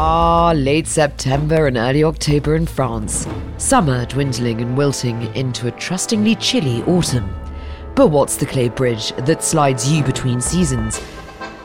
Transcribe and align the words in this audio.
Ah, 0.00 0.52
late 0.54 0.86
September 0.86 1.66
and 1.66 1.76
early 1.76 2.04
October 2.04 2.54
in 2.54 2.66
France. 2.66 3.26
Summer 3.56 4.06
dwindling 4.06 4.60
and 4.60 4.78
wilting 4.78 5.22
into 5.34 5.66
a 5.66 5.72
trustingly 5.72 6.36
chilly 6.36 6.84
autumn. 6.84 7.28
But 7.96 8.06
what's 8.06 8.36
the 8.36 8.46
clay 8.46 8.68
bridge 8.68 9.10
that 9.26 9.42
slides 9.42 9.90
you 9.90 10.04
between 10.04 10.40
seasons? 10.40 11.00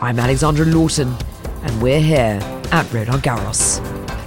I'm 0.02 0.18
Alexandra 0.18 0.66
Lawton, 0.66 1.16
and 1.62 1.80
we're 1.80 2.00
here 2.00 2.40
at 2.72 2.92
Roland 2.92 3.22
Garros. 3.22 3.78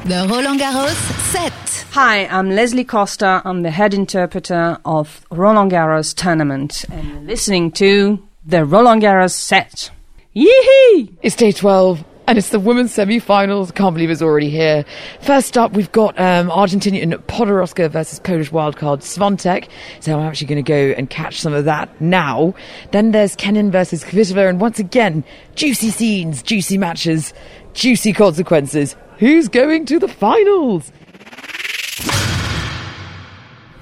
The 0.05 0.25
Roland 0.33 0.61
Garros 0.61 0.95
set. 1.33 1.87
Hi, 1.91 2.27
I'm 2.27 2.51
Leslie 2.51 2.85
Costa. 2.85 3.43
I'm 3.45 3.63
the 3.63 3.73
head 3.73 3.93
interpreter 3.93 4.79
of 4.85 5.27
Roland 5.33 5.73
Garros 5.73 6.15
tournament, 6.15 6.85
and 6.93 7.09
you're 7.09 7.21
listening 7.23 7.73
to 7.73 8.23
the 8.45 8.65
Roland 8.65 9.03
Garros 9.03 9.33
set. 9.33 9.91
Yee 10.33 11.11
It's 11.23 11.35
day 11.35 11.51
12 11.51 12.05
and 12.27 12.39
it's 12.39 12.49
the 12.49 12.59
women's 12.59 12.93
semi-finals. 12.93 13.71
Can't 13.71 13.95
believe 13.95 14.11
it's 14.11 14.23
already 14.23 14.51
here. 14.51 14.85
First 15.21 15.57
up, 15.57 15.73
we've 15.73 15.93
got 15.93 16.19
um, 16.19 16.49
Argentinian 16.51 17.13
Podoroska 17.27 17.91
versus 17.91 18.19
Polish 18.19 18.51
wildcard 18.51 18.99
Swiatek. 19.03 19.69
So 20.01 20.19
I'm 20.19 20.27
actually 20.27 20.49
going 20.49 20.65
to 20.65 20.69
go 20.69 20.95
and 20.97 21.09
catch 21.09 21.41
some 21.41 21.53
of 21.53 21.65
that 21.67 22.01
now. 22.01 22.55
Then 22.91 23.13
there's 23.13 23.37
Kenin 23.37 23.71
versus 23.71 24.03
Kvitova, 24.03 24.49
and 24.49 24.61
once 24.61 24.79
again, 24.79 25.25
juicy 25.55 25.91
scenes, 25.91 26.43
juicy 26.43 26.79
matches, 26.79 27.33
juicy 27.75 28.13
consequences. 28.13 28.97
Who's 29.19 29.49
going 29.49 29.87
to 29.87 29.99
the 29.99 30.09
finals? 30.09 30.91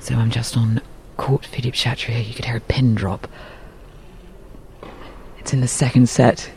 So 0.01 0.15
I'm 0.17 0.31
just 0.31 0.56
on 0.56 0.83
court 1.17 1.47
Philippe 1.47 1.77
Chatrier. 1.77 2.27
You 2.27 2.34
could 2.34 2.45
hear 2.45 2.59
a 2.59 2.61
pin 2.61 2.95
drop. 2.95 3.27
It's 5.39 5.53
in 5.53 5.61
the 5.61 5.69
second 5.69 6.09
set. 6.09 6.51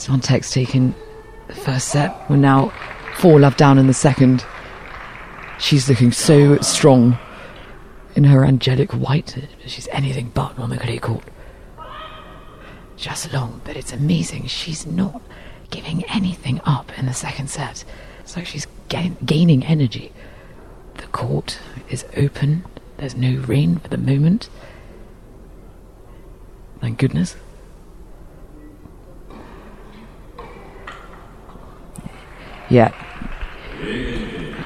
Swiatek's 0.00 0.50
taken 0.50 0.94
the 1.46 1.54
first 1.54 1.88
set. 1.88 2.28
We're 2.30 2.36
now 2.36 2.72
four 3.18 3.38
love 3.38 3.58
down 3.58 3.76
in 3.76 3.86
the 3.86 3.92
second. 3.92 4.44
She's 5.58 5.90
looking 5.90 6.10
so 6.10 6.56
strong 6.58 7.18
in 8.16 8.24
her 8.24 8.42
angelic 8.46 8.92
white. 8.92 9.36
She's 9.66 9.88
anything 9.92 10.30
but 10.32 10.58
on 10.58 10.70
the 10.70 10.78
clay 10.78 10.98
court. 10.98 11.22
Just 12.96 13.30
long, 13.34 13.60
but 13.64 13.76
it's 13.76 13.92
amazing. 13.92 14.46
She's 14.46 14.86
not 14.86 15.20
giving 15.70 16.02
anything 16.04 16.62
up 16.64 16.98
in 16.98 17.04
the 17.04 17.12
second 17.12 17.50
set. 17.50 17.84
It's 18.20 18.36
like 18.36 18.46
she's 18.46 18.66
gain- 18.88 19.18
gaining 19.24 19.64
energy. 19.64 20.12
The 20.94 21.06
court 21.08 21.58
is 21.90 22.06
open. 22.16 22.64
There's 22.96 23.16
no 23.16 23.38
rain 23.40 23.76
for 23.76 23.88
the 23.88 23.98
moment. 23.98 24.48
Thank 26.80 26.98
goodness. 26.98 27.36
Yeah. 32.70 32.92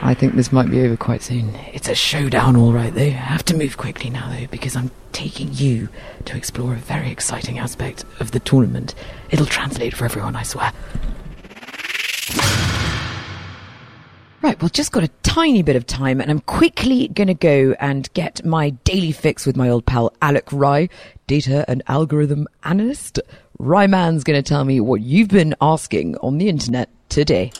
I 0.02 0.12
think 0.12 0.34
this 0.34 0.52
might 0.52 0.70
be 0.70 0.82
over 0.82 0.96
quite 0.96 1.22
soon. 1.22 1.54
It's 1.72 1.88
a 1.88 1.94
showdown, 1.94 2.56
all 2.56 2.72
right, 2.72 2.94
though. 2.94 3.00
I 3.00 3.08
have 3.08 3.44
to 3.46 3.56
move 3.56 3.78
quickly 3.78 4.10
now, 4.10 4.28
though, 4.28 4.46
because 4.48 4.76
I'm 4.76 4.90
taking 5.12 5.48
you 5.54 5.88
to 6.26 6.36
explore 6.36 6.74
a 6.74 6.76
very 6.76 7.10
exciting 7.10 7.58
aspect 7.58 8.04
of 8.20 8.32
the 8.32 8.40
tournament. 8.40 8.94
It'll 9.30 9.46
translate 9.46 9.94
for 9.94 10.04
everyone, 10.04 10.36
I 10.36 10.42
swear. 10.42 10.72
Right, 14.42 14.60
well, 14.60 14.68
just 14.68 14.92
got 14.92 15.04
a 15.04 15.08
tiny 15.22 15.62
bit 15.62 15.74
of 15.74 15.86
time, 15.86 16.20
and 16.20 16.30
I'm 16.30 16.40
quickly 16.40 17.08
going 17.08 17.28
to 17.28 17.34
go 17.34 17.74
and 17.80 18.12
get 18.12 18.44
my 18.44 18.70
daily 18.84 19.12
fix 19.12 19.46
with 19.46 19.56
my 19.56 19.70
old 19.70 19.86
pal 19.86 20.12
Alec 20.20 20.52
Rye, 20.52 20.90
data 21.26 21.64
and 21.66 21.82
algorithm 21.88 22.46
analyst. 22.62 23.20
Ryman's 23.58 24.22
going 24.22 24.42
to 24.42 24.46
tell 24.46 24.66
me 24.66 24.80
what 24.80 25.00
you've 25.00 25.28
been 25.28 25.54
asking 25.62 26.18
on 26.18 26.36
the 26.36 26.50
internet 26.50 26.90
today. 27.08 27.52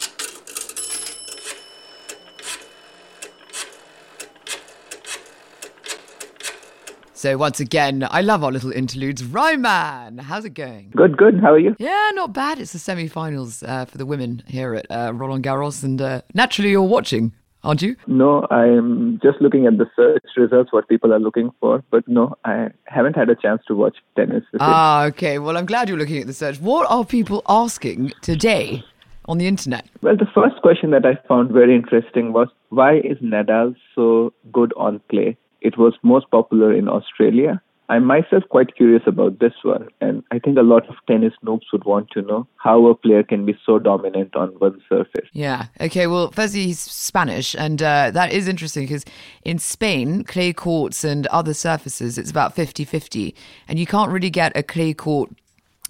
So 7.25 7.39
once 7.39 7.59
again, 7.59 8.07
I 8.11 8.21
love 8.21 8.45
our 8.45 8.53
little 8.53 8.71
interludes. 8.71 9.25
Ryman, 9.25 10.19
how's 10.19 10.45
it 10.45 10.51
going? 10.51 10.93
Good, 10.95 11.17
good. 11.17 11.41
How 11.41 11.55
are 11.55 11.59
you? 11.59 11.75
Yeah, 11.79 12.11
not 12.13 12.35
bad. 12.35 12.59
It's 12.59 12.75
the 12.75 12.79
semi-finals 12.79 13.63
uh, 13.63 13.87
for 13.87 13.97
the 13.97 14.05
women 14.05 14.43
here 14.47 14.75
at 14.75 14.87
uh, 14.91 15.11
Roland 15.15 15.43
Garros, 15.43 15.83
and 15.83 16.03
uh, 16.03 16.21
naturally, 16.35 16.73
you're 16.73 16.83
watching, 16.83 17.33
aren't 17.63 17.81
you? 17.81 17.97
No, 18.07 18.47
I'm 18.51 19.21
just 19.23 19.41
looking 19.41 19.65
at 19.65 19.79
the 19.79 19.87
search 19.97 20.23
results, 20.37 20.71
what 20.71 20.87
people 20.87 21.15
are 21.15 21.19
looking 21.19 21.51
for. 21.61 21.83
But 21.91 22.07
no, 22.07 22.37
I 22.45 22.69
haven't 22.89 23.17
had 23.17 23.31
a 23.31 23.37
chance 23.37 23.63
to 23.69 23.75
watch 23.75 23.97
tennis. 24.17 24.45
Ah, 24.61 25.07
okay. 25.07 25.39
Well, 25.39 25.57
I'm 25.57 25.65
glad 25.65 25.89
you're 25.89 25.97
looking 25.97 26.19
at 26.19 26.27
the 26.27 26.35
search. 26.35 26.61
What 26.61 26.87
are 26.91 27.07
people 27.07 27.43
asking 27.49 28.13
today 28.21 28.85
on 29.25 29.39
the 29.39 29.47
internet? 29.47 29.89
Well, 30.03 30.19
the 30.19 30.29
first 30.35 30.57
question 30.61 30.91
that 30.91 31.07
I 31.07 31.19
found 31.27 31.53
very 31.53 31.75
interesting 31.75 32.35
was 32.35 32.49
why 32.69 32.97
is 32.99 33.17
Nadal 33.23 33.77
so 33.95 34.35
good 34.53 34.75
on 34.77 35.01
clay? 35.09 35.39
It 35.65 35.77
was 35.79 35.95
most 36.03 36.31
popular 36.31 36.73
in 36.73 36.89
Australia. 36.89 37.61
I'm 37.89 38.05
myself 38.05 38.45
quite 38.49 38.77
curious 38.77 39.03
about 39.07 39.41
this 39.41 39.53
one, 39.63 39.89
and 40.01 40.23
I 40.31 40.39
think 40.39 40.57
a 40.57 40.63
lot 40.63 40.89
of 40.89 40.95
tennis 41.07 41.35
noobs 41.45 41.71
would 41.73 41.85
want 41.85 42.11
to 42.13 42.23
know 42.23 42.47
how 42.57 42.87
a 42.87 42.95
player 42.95 43.23
can 43.23 43.45
be 43.45 43.55
so 43.67 43.79
dominant 43.79 44.35
on 44.37 44.49
one 44.59 44.81
surface. 44.89 45.29
Yeah. 45.33 45.67
Okay. 45.81 46.07
Well, 46.07 46.31
firstly, 46.31 46.65
he's 46.65 46.81
Spanish, 46.81 47.55
and 47.55 47.83
uh, 47.83 48.11
that 48.13 48.33
is 48.33 48.49
interesting 48.49 48.85
because 48.85 49.05
in 49.43 49.59
Spain, 49.59 50.25
clay 50.25 50.55
courts 50.55 51.05
and 51.05 51.27
other 51.27 51.53
surfaces, 51.53 52.17
it's 52.17 52.31
about 52.31 52.55
50 52.55 52.85
50. 52.85 53.35
And 53.69 53.79
you 53.79 53.87
can't 53.87 54.11
really 54.11 54.31
get 54.31 54.57
a 54.57 54.63
clay 54.63 54.95
court 54.95 55.31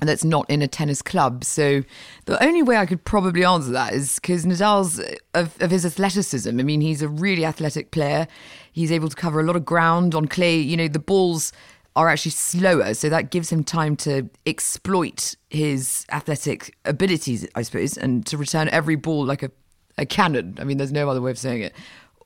that's 0.08 0.24
not 0.24 0.48
in 0.48 0.62
a 0.62 0.68
tennis 0.68 1.02
club. 1.02 1.44
So 1.44 1.82
the 2.26 2.42
only 2.42 2.62
way 2.62 2.76
I 2.76 2.86
could 2.86 3.04
probably 3.04 3.44
answer 3.44 3.70
that 3.72 3.92
is 3.92 4.16
because 4.16 4.44
Nadal's 4.44 5.00
of, 5.34 5.60
of 5.60 5.70
his 5.70 5.84
athleticism. 5.84 6.48
I 6.48 6.62
mean, 6.62 6.80
he's 6.80 7.02
a 7.02 7.08
really 7.08 7.44
athletic 7.44 7.90
player. 7.90 8.26
He's 8.72 8.90
able 8.90 9.08
to 9.08 9.16
cover 9.16 9.40
a 9.40 9.44
lot 9.44 9.56
of 9.56 9.64
ground 9.64 10.14
on 10.14 10.26
clay. 10.26 10.58
You 10.58 10.76
know, 10.76 10.88
the 10.88 10.98
balls 10.98 11.52
are 11.96 12.08
actually 12.08 12.32
slower, 12.32 12.92
so 12.92 13.08
that 13.08 13.30
gives 13.30 13.52
him 13.52 13.62
time 13.62 13.94
to 13.94 14.28
exploit 14.46 15.36
his 15.50 16.04
athletic 16.10 16.76
abilities, 16.84 17.46
I 17.54 17.62
suppose, 17.62 17.96
and 17.96 18.26
to 18.26 18.36
return 18.36 18.68
every 18.70 18.96
ball 18.96 19.24
like 19.24 19.44
a, 19.44 19.50
a 19.96 20.04
cannon. 20.04 20.56
I 20.58 20.64
mean, 20.64 20.76
there's 20.78 20.90
no 20.90 21.08
other 21.08 21.20
way 21.20 21.30
of 21.30 21.38
saying 21.38 21.62
it. 21.62 21.72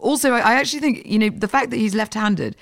Also, 0.00 0.32
I 0.32 0.38
I 0.38 0.54
actually 0.54 0.80
think, 0.80 1.04
you 1.04 1.18
know, 1.18 1.28
the 1.28 1.48
fact 1.48 1.68
that 1.70 1.76
he's 1.76 1.94
left 1.94 2.14
handed, 2.14 2.56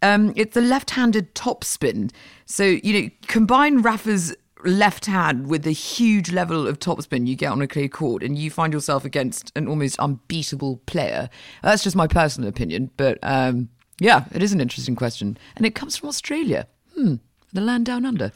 um, 0.00 0.32
it's 0.34 0.54
the 0.54 0.62
left 0.62 0.90
handed 0.90 1.34
topspin. 1.34 2.10
So, 2.46 2.64
you 2.64 3.02
know, 3.02 3.10
combine 3.26 3.82
Rafa's 3.82 4.34
left 4.64 5.06
hand 5.06 5.46
with 5.46 5.62
the 5.62 5.72
huge 5.72 6.32
level 6.32 6.66
of 6.66 6.78
topspin 6.78 7.26
you 7.26 7.36
get 7.36 7.52
on 7.52 7.62
a 7.62 7.66
clay 7.66 7.88
court, 7.88 8.22
and 8.22 8.38
you 8.38 8.50
find 8.50 8.72
yourself 8.72 9.04
against 9.04 9.52
an 9.56 9.68
almost 9.68 9.98
unbeatable 9.98 10.78
player. 10.86 11.28
That's 11.62 11.82
just 11.82 11.96
my 11.96 12.06
personal 12.06 12.48
opinion, 12.48 12.90
but 12.96 13.18
um, 13.22 13.68
yeah, 14.00 14.24
it 14.32 14.42
is 14.42 14.52
an 14.52 14.60
interesting 14.60 14.96
question. 14.96 15.38
And 15.56 15.66
it 15.66 15.74
comes 15.74 15.96
from 15.96 16.08
Australia. 16.08 16.66
Hmm, 16.94 17.16
the 17.52 17.60
land 17.60 17.86
down 17.86 18.04
under. 18.04 18.32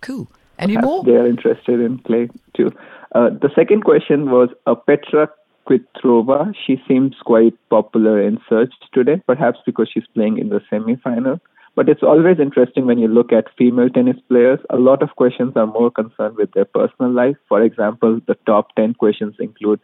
Cool. 0.00 0.30
Any 0.58 0.74
Perhaps 0.74 0.86
more? 0.86 1.04
They 1.04 1.16
are 1.16 1.26
interested 1.26 1.80
in 1.80 1.98
clay 1.98 2.28
too. 2.54 2.70
Uh, 3.14 3.30
the 3.30 3.50
second 3.54 3.84
question 3.84 4.30
was 4.30 4.50
uh, 4.66 4.74
Petra 4.74 5.28
Kvitova. 5.68 6.54
She 6.66 6.80
seems 6.86 7.16
quite 7.24 7.54
popular 7.70 8.20
in 8.20 8.38
search 8.48 8.72
today, 8.92 9.22
perhaps 9.26 9.58
because 9.66 9.88
she's 9.92 10.06
playing 10.14 10.38
in 10.38 10.48
the 10.48 10.60
semi-final. 10.70 11.40
But 11.76 11.88
it's 11.88 12.02
always 12.02 12.38
interesting 12.40 12.86
when 12.86 12.98
you 12.98 13.08
look 13.08 13.32
at 13.32 13.46
female 13.56 13.88
tennis 13.88 14.16
players. 14.28 14.58
A 14.70 14.76
lot 14.76 15.02
of 15.02 15.10
questions 15.16 15.52
are 15.56 15.66
more 15.66 15.90
concerned 15.90 16.36
with 16.36 16.52
their 16.52 16.64
personal 16.64 17.12
life. 17.12 17.36
For 17.48 17.62
example, 17.62 18.20
the 18.26 18.34
top 18.46 18.74
10 18.76 18.94
questions 18.94 19.36
include 19.38 19.80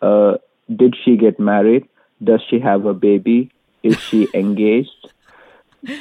uh, 0.00 0.34
Did 0.74 0.96
she 1.04 1.16
get 1.16 1.40
married? 1.40 1.88
Does 2.22 2.40
she 2.48 2.60
have 2.60 2.86
a 2.86 2.94
baby? 2.94 3.50
Is 3.82 3.98
she 4.00 4.28
engaged? 4.34 4.90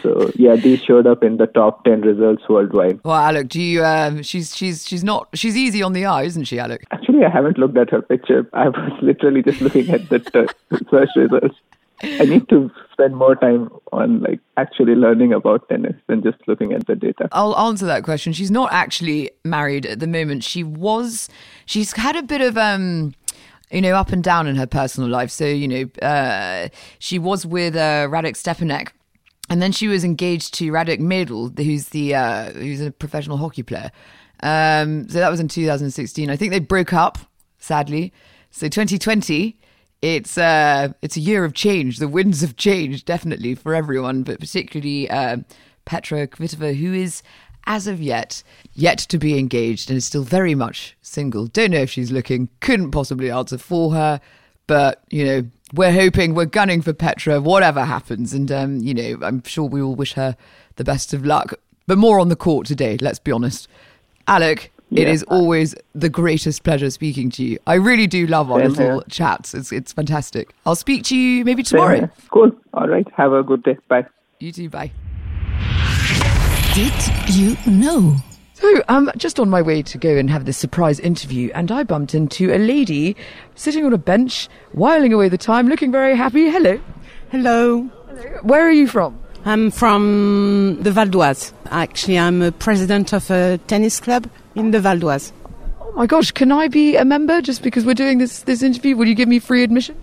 So, 0.01 0.31
yeah, 0.35 0.55
these 0.55 0.81
showed 0.81 1.05
up 1.07 1.23
in 1.23 1.37
the 1.37 1.47
top 1.47 1.83
10 1.83 2.01
results 2.01 2.47
worldwide. 2.47 3.01
Well, 3.03 3.15
Alec, 3.15 3.49
do 3.49 3.61
you? 3.61 3.83
Um, 3.83 4.23
she's 4.23 4.55
she's 4.55 4.87
she's 4.87 5.03
not. 5.03 5.27
She's 5.33 5.57
easy 5.57 5.83
on 5.83 5.91
the 5.91 6.05
eye, 6.05 6.23
isn't 6.23 6.45
she, 6.45 6.57
Alec? 6.57 6.85
Actually, 6.91 7.25
I 7.25 7.29
haven't 7.29 7.57
looked 7.57 7.77
at 7.77 7.89
her 7.89 8.01
picture. 8.01 8.47
I 8.53 8.69
was 8.69 8.93
literally 9.01 9.43
just 9.43 9.59
looking 9.59 9.89
at 9.89 10.07
the 10.07 10.19
t- 10.19 10.77
search 10.89 11.09
results. 11.17 11.55
I 12.03 12.25
need 12.25 12.49
to 12.49 12.69
spend 12.91 13.15
more 13.15 13.35
time 13.35 13.69
on 13.91 14.21
like 14.21 14.39
actually 14.57 14.95
learning 14.95 15.33
about 15.33 15.67
tennis 15.69 15.95
than 16.07 16.21
just 16.21 16.37
looking 16.47 16.73
at 16.73 16.85
the 16.85 16.95
data. 16.95 17.29
I'll 17.31 17.57
answer 17.57 17.85
that 17.85 18.03
question. 18.03 18.33
She's 18.33 18.51
not 18.51 18.71
actually 18.71 19.31
married 19.43 19.85
at 19.85 19.99
the 19.99 20.07
moment. 20.07 20.43
She 20.43 20.63
was. 20.63 21.29
She's 21.65 21.93
had 21.93 22.15
a 22.15 22.23
bit 22.23 22.41
of 22.41 22.57
um, 22.57 23.13
you 23.71 23.81
know, 23.81 23.95
up 23.95 24.11
and 24.11 24.23
down 24.23 24.47
in 24.47 24.55
her 24.55 24.67
personal 24.67 25.09
life. 25.09 25.31
So 25.31 25.45
you 25.45 25.67
know, 25.67 26.05
uh, 26.05 26.69
she 26.99 27.19
was 27.19 27.45
with 27.45 27.75
uh, 27.75 28.07
Radek 28.09 28.35
Stepanek. 28.35 28.89
And 29.49 29.61
then 29.61 29.73
she 29.73 29.89
was 29.89 30.05
engaged 30.05 30.53
to 30.55 30.71
Radek 30.71 30.99
Meidl, 30.99 31.57
who's 31.59 31.89
the 31.89 32.15
uh, 32.15 32.51
who's 32.51 32.79
a 32.79 32.91
professional 32.91 33.37
hockey 33.37 33.61
player. 33.61 33.91
Um, 34.41 35.07
so 35.09 35.19
that 35.19 35.29
was 35.29 35.39
in 35.39 35.47
2016. 35.47 36.29
I 36.29 36.35
think 36.35 36.51
they 36.51 36.59
broke 36.59 36.93
up, 36.93 37.17
sadly. 37.57 38.13
So 38.51 38.67
2020, 38.67 39.57
it's 40.03 40.37
uh, 40.37 40.89
it's 41.01 41.15
a 41.15 41.21
year 41.21 41.45
of 41.45 41.53
change. 41.53 41.97
The 41.97 42.09
winds 42.09 42.41
have 42.41 42.57
changed 42.57 43.05
definitely 43.05 43.55
for 43.55 43.73
everyone, 43.73 44.23
but 44.23 44.37
particularly 44.37 45.09
uh, 45.09 45.37
Petra 45.85 46.27
Kvitova, 46.27 46.75
who 46.75 46.93
is 46.93 47.23
as 47.65 47.87
of 47.87 48.01
yet, 48.01 48.43
yet 48.73 48.97
to 48.97 49.17
be 49.17 49.39
engaged 49.39 49.89
and 49.89 49.95
is 49.95 50.03
still 50.03 50.23
very 50.23 50.55
much 50.55 50.97
single. 51.01 51.47
Don't 51.47 51.71
know 51.71 51.77
if 51.77 51.89
she's 51.89 52.11
looking, 52.11 52.49
couldn't 52.59 52.91
possibly 52.91 53.31
answer 53.31 53.57
for 53.57 53.93
her, 53.93 54.19
but, 54.67 55.01
you 55.09 55.23
know, 55.23 55.45
we're 55.73 55.93
hoping, 55.93 56.33
we're 56.33 56.45
gunning 56.45 56.81
for 56.81 56.91
Petra, 56.91 57.39
whatever 57.39 57.85
happens. 57.85 58.33
And, 58.33 58.51
um, 58.51 58.79
you 58.79 58.93
know, 58.93 59.17
I'm 59.21 59.41
sure 59.43 59.63
we 59.63 59.81
will 59.81 59.95
wish 59.95 60.13
her 60.13 60.35
the 60.75 60.83
best 60.83 61.13
of 61.13 61.25
luck. 61.25 61.53
But 61.87 61.97
more 61.97 62.19
on 62.19 62.27
the 62.27 62.35
court 62.35 62.67
today, 62.67 62.97
let's 62.99 63.19
be 63.19 63.31
honest. 63.31 63.69
Alec, 64.27 64.72
it 64.95 65.07
Yeah. 65.07 65.13
is 65.13 65.23
always 65.23 65.75
the 65.93 66.09
greatest 66.09 66.63
pleasure 66.63 66.89
speaking 66.89 67.29
to 67.31 67.43
you. 67.43 67.57
I 67.67 67.75
really 67.75 68.07
do 68.07 68.25
love 68.27 68.51
our 68.51 68.59
Same 68.59 68.69
little 68.69 68.91
here. 68.99 69.03
chats. 69.09 69.53
It's, 69.53 69.71
it's 69.71 69.91
fantastic. 69.93 70.53
I'll 70.65 70.75
speak 70.75 71.03
to 71.05 71.17
you 71.17 71.43
maybe 71.45 71.63
tomorrow. 71.63 71.95
here. 71.97 72.11
Cool. 72.31 72.51
All 72.73 72.87
right. 72.87 73.07
Have 73.17 73.33
a 73.33 73.43
good 73.43 73.63
day. 73.63 73.77
Bye. 73.89 74.05
You 74.39 74.51
too, 74.51 74.69
bye. 74.69 74.91
Did 76.73 76.93
you 77.29 77.55
know? 77.67 78.15
So, 78.55 78.81
um, 78.87 79.11
just 79.17 79.39
on 79.39 79.49
my 79.49 79.61
way 79.61 79.81
to 79.83 79.97
go 79.97 80.15
and 80.17 80.29
have 80.29 80.45
this 80.45 80.57
surprise 80.57 80.99
interview, 80.99 81.51
and 81.53 81.71
I 81.71 81.83
bumped 81.83 82.15
into 82.15 82.51
a 82.53 82.57
lady 82.57 83.15
sitting 83.55 83.85
on 83.85 83.93
a 83.93 83.97
bench, 83.97 84.47
whiling 84.71 85.13
away 85.13 85.29
the 85.29 85.37
time, 85.37 85.67
looking 85.67 85.91
very 85.91 86.15
happy. 86.15 86.49
Hello. 86.49 86.79
Hello. 87.29 87.89
Hello. 88.07 88.39
Where 88.43 88.61
are 88.67 88.71
you 88.71 88.87
from? 88.87 89.19
I'm 89.45 89.71
from 89.71 90.77
the 90.81 90.91
Val 90.91 91.05
d'Oise. 91.07 91.53
Actually, 91.67 92.17
I'm 92.19 92.41
a 92.41 92.51
president 92.51 93.13
of 93.13 93.29
a 93.29 93.57
tennis 93.67 93.99
club 93.99 94.29
in 94.55 94.71
the 94.71 94.79
Val 94.79 94.97
d'Oise. 94.97 95.33
Oh 95.81 95.91
my 95.95 96.05
gosh, 96.05 96.31
can 96.31 96.51
I 96.51 96.67
be 96.69 96.95
a 96.95 97.03
member 97.05 97.41
just 97.41 97.61
because 97.61 97.85
we're 97.85 97.93
doing 97.93 98.19
this, 98.19 98.43
this 98.43 98.63
interview? 98.63 98.95
Will 98.95 99.07
you 99.07 99.15
give 99.15 99.27
me 99.27 99.39
free 99.39 99.63
admission? 99.63 99.95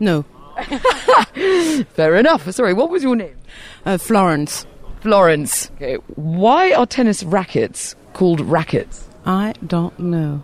No, 0.00 0.24
Fair 1.94 2.16
enough. 2.16 2.50
Sorry, 2.52 2.72
what 2.74 2.90
was 2.90 3.02
your 3.02 3.14
name? 3.16 3.36
uh, 3.86 3.98
Florence. 3.98 4.66
Florence. 5.00 5.70
Okay. 5.76 5.94
Why 6.16 6.72
are 6.72 6.86
tennis 6.86 7.22
rackets 7.22 7.94
called 8.14 8.40
rackets? 8.40 9.08
I 9.24 9.54
don't 9.66 9.96
know. 9.98 10.42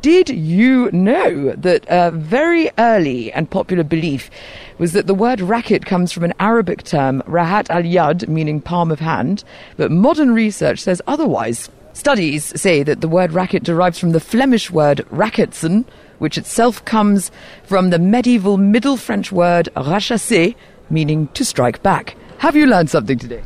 Did 0.00 0.28
you 0.28 0.90
know 0.92 1.52
that 1.56 1.84
a 1.88 2.12
very 2.12 2.70
early 2.78 3.32
and 3.32 3.50
popular 3.50 3.82
belief 3.82 4.30
was 4.78 4.92
that 4.92 5.08
the 5.08 5.14
word 5.14 5.40
racket 5.40 5.86
comes 5.86 6.12
from 6.12 6.22
an 6.22 6.34
Arabic 6.38 6.84
term, 6.84 7.20
rahat 7.22 7.68
al 7.68 7.82
yad, 7.82 8.28
meaning 8.28 8.60
palm 8.60 8.92
of 8.92 9.00
hand, 9.00 9.42
but 9.76 9.90
modern 9.90 10.32
research 10.34 10.80
says 10.80 11.02
otherwise. 11.08 11.68
Studies 11.94 12.58
say 12.60 12.84
that 12.84 13.00
the 13.00 13.08
word 13.08 13.32
racket 13.32 13.64
derives 13.64 13.98
from 13.98 14.12
the 14.12 14.20
Flemish 14.20 14.70
word 14.70 14.98
racketsen, 15.10 15.84
which 16.18 16.38
itself 16.38 16.84
comes 16.84 17.32
from 17.64 17.90
the 17.90 17.98
medieval 17.98 18.56
Middle 18.56 18.96
French 18.96 19.32
word 19.32 19.68
rachasser, 19.74 20.54
meaning 20.90 21.26
to 21.28 21.44
strike 21.44 21.82
back. 21.82 22.14
Have 22.38 22.54
you 22.54 22.66
learned 22.66 22.90
something 22.90 23.18
today? 23.18 23.42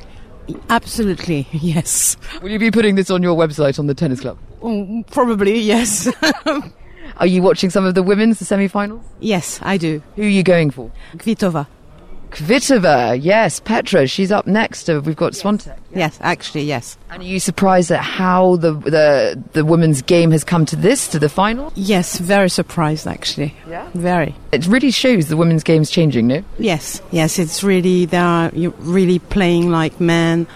Absolutely, 0.69 1.47
yes. 1.53 2.19
Will 2.43 2.51
you 2.51 2.59
be 2.59 2.71
putting 2.71 2.97
this 2.97 3.11
on 3.11 3.23
your 3.23 3.37
website 3.37 3.79
on 3.79 3.87
the 3.87 3.95
tennis 3.95 4.21
club? 4.21 4.37
Mm, 4.63 5.11
Probably, 5.11 5.59
yes. 5.59 6.09
Are 7.19 7.27
you 7.27 7.43
watching 7.43 7.69
some 7.71 7.85
of 7.85 7.95
the 7.95 8.03
women's, 8.03 8.39
the 8.39 8.45
semi-finals? 8.45 9.05
yes, 9.21 9.59
I 9.63 9.77
do. 9.77 10.03
Who 10.17 10.23
are 10.23 10.27
you 10.27 10.43
going 10.43 10.71
for? 10.71 10.91
Kvitova. 11.17 11.67
Kvitova, 12.31 13.19
yes, 13.23 13.61
Petra, 13.61 14.07
she's 14.07 14.33
up 14.33 14.47
next. 14.47 14.89
Uh, 14.89 15.03
we've 15.05 15.15
got 15.17 15.33
Swiatek. 15.35 15.77
Yes, 15.95 16.17
actually, 16.23 16.63
yes. 16.63 16.97
And 17.11 17.23
are 17.23 17.27
you 17.27 17.39
surprised 17.39 17.91
at 17.91 18.01
how 18.01 18.57
the, 18.57 18.73
the 18.73 19.43
the 19.53 19.65
women's 19.67 20.01
game 20.01 20.31
has 20.31 20.43
come 20.43 20.65
to 20.67 20.75
this, 20.77 21.07
to 21.09 21.19
the 21.19 21.29
final? 21.29 21.71
Yes, 21.77 22.19
very 22.19 22.49
surprised, 22.49 23.07
actually. 23.07 23.55
Yeah. 23.69 23.87
Very. 23.93 24.35
It 24.51 24.67
really 24.67 24.91
shows 24.91 25.29
the 25.29 25.37
women's 25.37 25.63
game's 25.63 25.91
changing, 25.91 26.27
no? 26.27 26.43
Yes, 26.59 27.03
yes, 27.11 27.39
it's 27.39 27.63
really, 27.63 28.07
they 28.07 28.17
are 28.17 28.51
really 28.55 29.19
playing 29.19 29.71
like 29.71 30.01
men. 30.01 30.47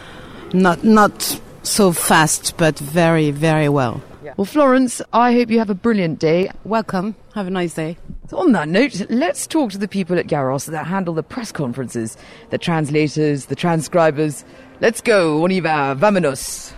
Not, 0.55 0.83
not 0.83 1.39
so 1.67 1.93
fast, 1.93 2.57
but 2.57 2.79
very, 2.79 3.31
very 3.31 3.69
well. 3.69 4.03
Well, 4.37 4.45
Florence, 4.45 5.01
I 5.13 5.33
hope 5.33 5.51
you 5.51 5.59
have 5.59 5.71
a 5.71 5.75
brilliant 5.75 6.19
day. 6.19 6.51
Welcome. 6.65 7.15
Have 7.35 7.47
a 7.47 7.51
nice 7.51 7.75
day. 7.75 7.97
So 8.29 8.39
on 8.39 8.53
that 8.53 8.69
note, 8.69 9.07
let's 9.09 9.47
talk 9.47 9.71
to 9.71 9.79
the 9.79 9.89
people 9.89 10.19
at 10.19 10.27
Garros 10.27 10.67
that 10.67 10.87
handle 10.87 11.15
the 11.15 11.23
press 11.23 11.53
conferences, 11.53 12.17
the 12.51 12.59
translators, 12.59 13.47
the 13.47 13.55
transcribers. 13.55 14.45
Let's 14.81 15.01
go, 15.01 15.43
on 15.45 15.51
y 15.51 15.61
va, 15.61 15.97
vamonos. 15.99 16.73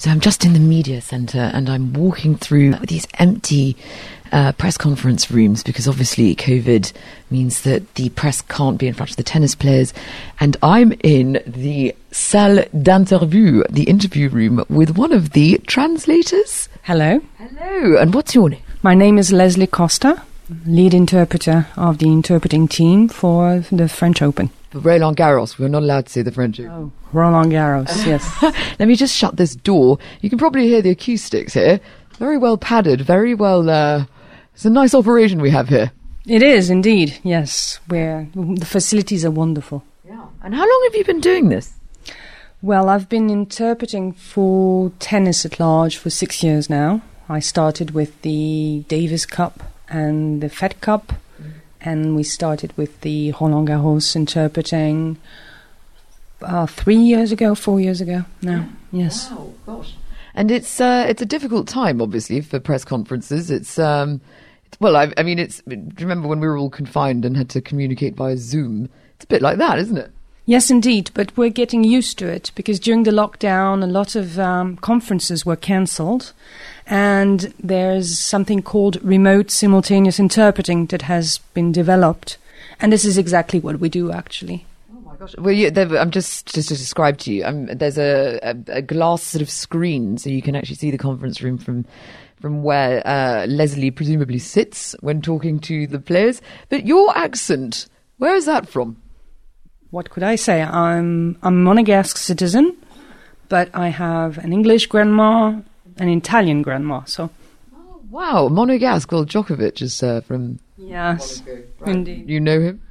So 0.00 0.10
I'm 0.10 0.20
just 0.20 0.46
in 0.46 0.54
the 0.54 0.60
media 0.60 1.02
centre 1.02 1.50
and 1.52 1.68
I'm 1.68 1.92
walking 1.92 2.34
through 2.34 2.72
these 2.76 3.06
empty 3.18 3.76
uh, 4.32 4.52
press 4.52 4.78
conference 4.78 5.30
rooms 5.30 5.62
because 5.62 5.86
obviously 5.86 6.34
COVID 6.36 6.90
means 7.30 7.60
that 7.64 7.96
the 7.96 8.08
press 8.08 8.40
can't 8.40 8.78
be 8.78 8.86
in 8.86 8.94
front 8.94 9.10
of 9.10 9.18
the 9.18 9.22
tennis 9.22 9.54
players. 9.54 9.92
And 10.40 10.56
I'm 10.62 10.94
in 11.04 11.42
the 11.46 11.94
salle 12.12 12.64
d'interview, 12.72 13.64
the 13.68 13.84
interview 13.84 14.30
room, 14.30 14.64
with 14.70 14.96
one 14.96 15.12
of 15.12 15.32
the 15.32 15.60
translators. 15.66 16.70
Hello. 16.84 17.20
Hello, 17.36 17.98
and 17.98 18.14
what's 18.14 18.34
your 18.34 18.48
name? 18.48 18.62
My 18.82 18.94
name 18.94 19.18
is 19.18 19.34
Leslie 19.34 19.66
Costa, 19.66 20.22
lead 20.64 20.94
interpreter 20.94 21.66
of 21.76 21.98
the 21.98 22.06
interpreting 22.06 22.68
team 22.68 23.06
for 23.06 23.60
the 23.70 23.86
French 23.86 24.22
Open. 24.22 24.48
Roland 24.72 25.16
Garros. 25.16 25.58
We're 25.58 25.68
not 25.68 25.82
allowed 25.82 26.06
to 26.06 26.12
say 26.12 26.22
the 26.22 26.32
French. 26.32 26.60
Oh, 26.60 26.92
Roland 27.12 27.52
Garros, 27.52 27.88
yes. 28.06 28.42
Let 28.78 28.88
me 28.88 28.94
just 28.96 29.16
shut 29.16 29.36
this 29.36 29.54
door. 29.54 29.98
You 30.20 30.30
can 30.30 30.38
probably 30.38 30.68
hear 30.68 30.82
the 30.82 30.90
acoustics 30.90 31.54
here. 31.54 31.80
Very 32.18 32.38
well 32.38 32.58
padded, 32.58 33.00
very 33.00 33.34
well. 33.34 33.68
Uh, 33.68 34.04
it's 34.54 34.64
a 34.64 34.70
nice 34.70 34.94
operation 34.94 35.40
we 35.40 35.50
have 35.50 35.68
here. 35.68 35.92
It 36.26 36.42
is 36.42 36.70
indeed, 36.70 37.18
yes. 37.22 37.80
Where 37.88 38.28
the 38.34 38.66
facilities 38.66 39.24
are 39.24 39.30
wonderful. 39.30 39.84
Yeah. 40.06 40.26
And 40.42 40.54
how 40.54 40.60
long 40.60 40.80
have 40.84 40.94
you 40.94 41.04
been 41.04 41.20
doing 41.20 41.48
this? 41.48 41.72
Well, 42.62 42.90
I've 42.90 43.08
been 43.08 43.30
interpreting 43.30 44.12
for 44.12 44.92
tennis 44.98 45.46
at 45.46 45.58
large 45.58 45.96
for 45.96 46.10
six 46.10 46.42
years 46.42 46.68
now. 46.68 47.00
I 47.26 47.38
started 47.40 47.92
with 47.92 48.20
the 48.20 48.84
Davis 48.86 49.24
Cup 49.24 49.62
and 49.88 50.42
the 50.42 50.50
Fed 50.50 50.78
Cup, 50.82 51.14
and 51.80 52.16
we 52.16 52.22
started 52.22 52.76
with 52.76 53.00
the 53.00 53.32
Roland 53.40 53.68
Garros 53.68 54.14
interpreting 54.14 55.18
uh, 56.42 56.66
three 56.66 56.96
years 56.96 57.32
ago, 57.32 57.54
four 57.54 57.80
years 57.80 58.00
ago 58.00 58.24
now. 58.42 58.68
Yes. 58.92 59.30
Wow, 59.30 59.52
gosh. 59.66 59.94
And 60.34 60.50
it's 60.50 60.80
uh, 60.80 61.06
it's 61.08 61.22
a 61.22 61.26
difficult 61.26 61.66
time, 61.66 62.00
obviously, 62.00 62.40
for 62.40 62.60
press 62.60 62.84
conferences. 62.84 63.50
It's 63.50 63.78
um, 63.78 64.20
well, 64.78 64.96
I, 64.96 65.12
I 65.16 65.22
mean, 65.22 65.38
it's. 65.38 65.62
Remember 65.66 66.28
when 66.28 66.40
we 66.40 66.46
were 66.46 66.56
all 66.56 66.70
confined 66.70 67.24
and 67.24 67.36
had 67.36 67.50
to 67.50 67.60
communicate 67.60 68.14
via 68.14 68.36
Zoom? 68.36 68.88
It's 69.16 69.24
a 69.24 69.28
bit 69.28 69.42
like 69.42 69.58
that, 69.58 69.78
isn't 69.78 69.98
it? 69.98 70.10
Yes, 70.46 70.70
indeed, 70.70 71.10
but 71.14 71.36
we're 71.36 71.50
getting 71.50 71.84
used 71.84 72.18
to 72.18 72.26
it 72.26 72.50
because 72.54 72.80
during 72.80 73.04
the 73.04 73.10
lockdown, 73.10 73.82
a 73.82 73.86
lot 73.86 74.16
of 74.16 74.38
um, 74.38 74.76
conferences 74.78 75.46
were 75.46 75.56
cancelled, 75.56 76.32
and 76.86 77.52
there's 77.62 78.18
something 78.18 78.62
called 78.62 79.02
remote 79.02 79.50
simultaneous 79.50 80.18
interpreting 80.18 80.86
that 80.86 81.02
has 81.02 81.38
been 81.54 81.72
developed, 81.72 82.38
and 82.80 82.92
this 82.92 83.04
is 83.04 83.18
exactly 83.18 83.60
what 83.60 83.78
we 83.80 83.88
do 83.88 84.10
actually. 84.10 84.64
Oh 84.92 85.00
my 85.02 85.16
gosh! 85.16 85.36
Well, 85.38 85.54
you, 85.54 85.70
I'm 85.76 86.10
just 86.10 86.52
just 86.52 86.68
to 86.70 86.76
describe 86.76 87.18
to 87.18 87.32
you. 87.32 87.44
Um, 87.44 87.66
there's 87.66 87.98
a, 87.98 88.40
a, 88.42 88.78
a 88.78 88.82
glass 88.82 89.22
sort 89.22 89.42
of 89.42 89.50
screen, 89.50 90.18
so 90.18 90.30
you 90.30 90.42
can 90.42 90.56
actually 90.56 90.76
see 90.76 90.90
the 90.90 90.98
conference 90.98 91.42
room 91.42 91.58
from 91.58 91.84
from 92.40 92.62
where 92.62 93.06
uh, 93.06 93.46
Leslie 93.46 93.90
presumably 93.90 94.38
sits 94.38 94.96
when 95.00 95.20
talking 95.20 95.60
to 95.60 95.86
the 95.86 96.00
players. 96.00 96.40
But 96.70 96.86
your 96.86 97.16
accent, 97.16 97.86
where 98.16 98.34
is 98.34 98.46
that 98.46 98.66
from? 98.66 98.96
What 99.90 100.10
could 100.10 100.22
I 100.22 100.36
say? 100.36 100.62
I'm 100.62 101.36
I'm 101.42 101.66
a 101.66 101.74
Monegasque 101.74 102.16
citizen, 102.18 102.76
but 103.48 103.70
I 103.74 103.88
have 103.88 104.38
an 104.38 104.52
English 104.52 104.86
grandma, 104.86 105.60
an 105.98 106.08
Italian 106.08 106.62
grandma. 106.62 107.02
So 107.04 107.30
Wow, 108.10 108.48
Monegasque. 108.50 109.12
Well, 109.12 109.24
Djokovic 109.24 109.80
is 109.82 110.02
uh, 110.02 110.20
from. 110.22 110.58
yes, 110.76 111.42
indeed. 111.86 112.28
You 112.28 112.40
know 112.40 112.58
him. 112.60 112.82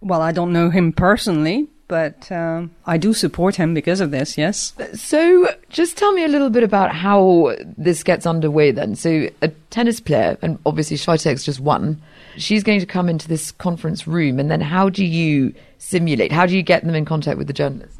Well, 0.00 0.20
I 0.20 0.32
don't 0.32 0.52
know 0.52 0.68
him 0.68 0.92
personally, 0.92 1.68
but 1.88 2.30
um, 2.32 2.72
I 2.86 2.98
do 2.98 3.12
support 3.12 3.56
him 3.56 3.74
because 3.74 4.00
of 4.00 4.10
this. 4.10 4.36
Yes. 4.36 4.72
So, 4.94 5.48
just 5.68 5.96
tell 5.96 6.12
me 6.12 6.24
a 6.24 6.28
little 6.28 6.50
bit 6.50 6.62
about 6.62 6.94
how 6.94 7.54
this 7.76 8.02
gets 8.02 8.26
underway 8.26 8.70
then. 8.70 8.96
So, 8.96 9.28
a 9.42 9.48
tennis 9.70 10.00
player, 10.00 10.36
and 10.42 10.58
obviously 10.66 10.96
Swiatek's 10.96 11.44
just 11.44 11.60
won, 11.60 12.00
she's 12.36 12.64
going 12.64 12.80
to 12.80 12.86
come 12.86 13.08
into 13.08 13.28
this 13.28 13.52
conference 13.52 14.06
room, 14.06 14.38
and 14.38 14.50
then 14.50 14.60
how 14.60 14.88
do 14.88 15.04
you 15.04 15.54
simulate? 15.78 16.32
How 16.32 16.46
do 16.46 16.56
you 16.56 16.62
get 16.62 16.84
them 16.84 16.94
in 16.94 17.04
contact 17.04 17.38
with 17.38 17.46
the 17.46 17.52
journalist? 17.52 17.98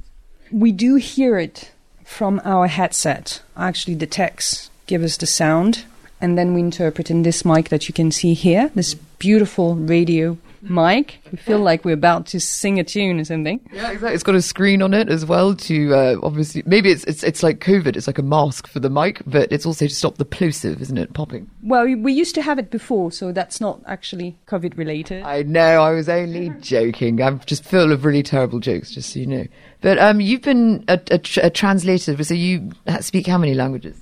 We 0.51 0.73
do 0.73 0.97
hear 0.97 1.39
it 1.39 1.73
from 2.05 2.41
our 2.45 2.67
headset. 2.67 3.43
Actually, 3.57 3.95
the 3.95 4.07
techs 4.07 4.71
give 4.87 5.03
us 5.03 5.17
the 5.17 5.27
sound, 5.27 5.85
and 6.21 6.37
then 6.39 6.55
we 6.55 6.61
interpret 6.61 7.11
in 7.11 7.23
this 7.23 7.45
mic 7.45 7.69
that 7.69 7.89
you 7.89 7.95
can 7.95 8.11
see 8.11 8.35
here, 8.35 8.71
this 8.75 8.95
beautiful 8.95 9.75
radio 9.75 10.39
mic. 10.69 11.19
We 11.31 11.39
feel 11.39 11.59
like 11.61 11.85
we're 11.85 11.95
about 11.95 12.27
to 12.27 12.41
sing 12.41 12.79
a 12.81 12.85
tune 12.85 13.21
or 13.21 13.25
something. 13.25 13.61
Yeah, 13.73 13.91
exactly. 13.91 14.15
It's 14.15 14.23
got 14.23 14.35
a 14.35 14.43
screen 14.43 14.83
on 14.83 14.93
it 14.95 15.09
as 15.09 15.25
well 15.25 15.55
to 15.55 15.95
uh, 15.95 16.17
obviously 16.23 16.63
maybe 16.67 16.91
it's 16.91 17.05
it's 17.05 17.23
it's 17.23 17.43
like 17.43 17.61
COVID. 17.61 17.97
It's 17.97 18.07
like 18.07 18.19
a 18.19 18.23
mask 18.23 18.67
for 18.67 18.81
the 18.81 18.91
mic, 18.91 19.23
but 19.27 19.51
it's 19.53 19.65
also 19.65 19.87
to 19.87 19.95
stop 19.95 20.17
the 20.17 20.25
plosive, 20.25 20.83
isn't 20.83 20.99
it? 20.99 21.13
Popping. 21.15 21.49
Well, 21.63 21.85
we- 21.85 22.13
used 22.17 22.35
to 22.37 22.43
have 22.43 22.59
it 22.59 22.71
before, 22.71 23.13
so 23.13 23.31
that's 23.31 23.61
not 23.61 23.81
actually 23.87 24.37
COVID 24.47 24.77
related. 24.79 25.23
I 25.23 25.43
know. 25.43 25.83
I 25.83 25.91
was 25.93 26.09
only 26.09 26.51
joking. 26.61 27.21
I'm 27.23 27.41
just 27.41 27.63
full 27.63 27.93
of 27.93 28.05
really 28.07 28.23
terrible 28.23 28.59
jokes, 28.59 28.91
just 28.91 29.13
so 29.13 29.21
you 29.21 29.27
know. 29.27 29.47
But 29.83 29.99
um, 29.99 30.21
you've 30.21 30.41
been 30.43 30.85
a, 30.89 30.99
a, 31.11 31.19
tr- 31.19 31.41
a 31.43 31.51
translator, 31.51 32.23
so 32.25 32.33
you 32.35 32.73
speak 33.01 33.27
how 33.27 33.37
many 33.37 33.53
languages? 33.53 33.97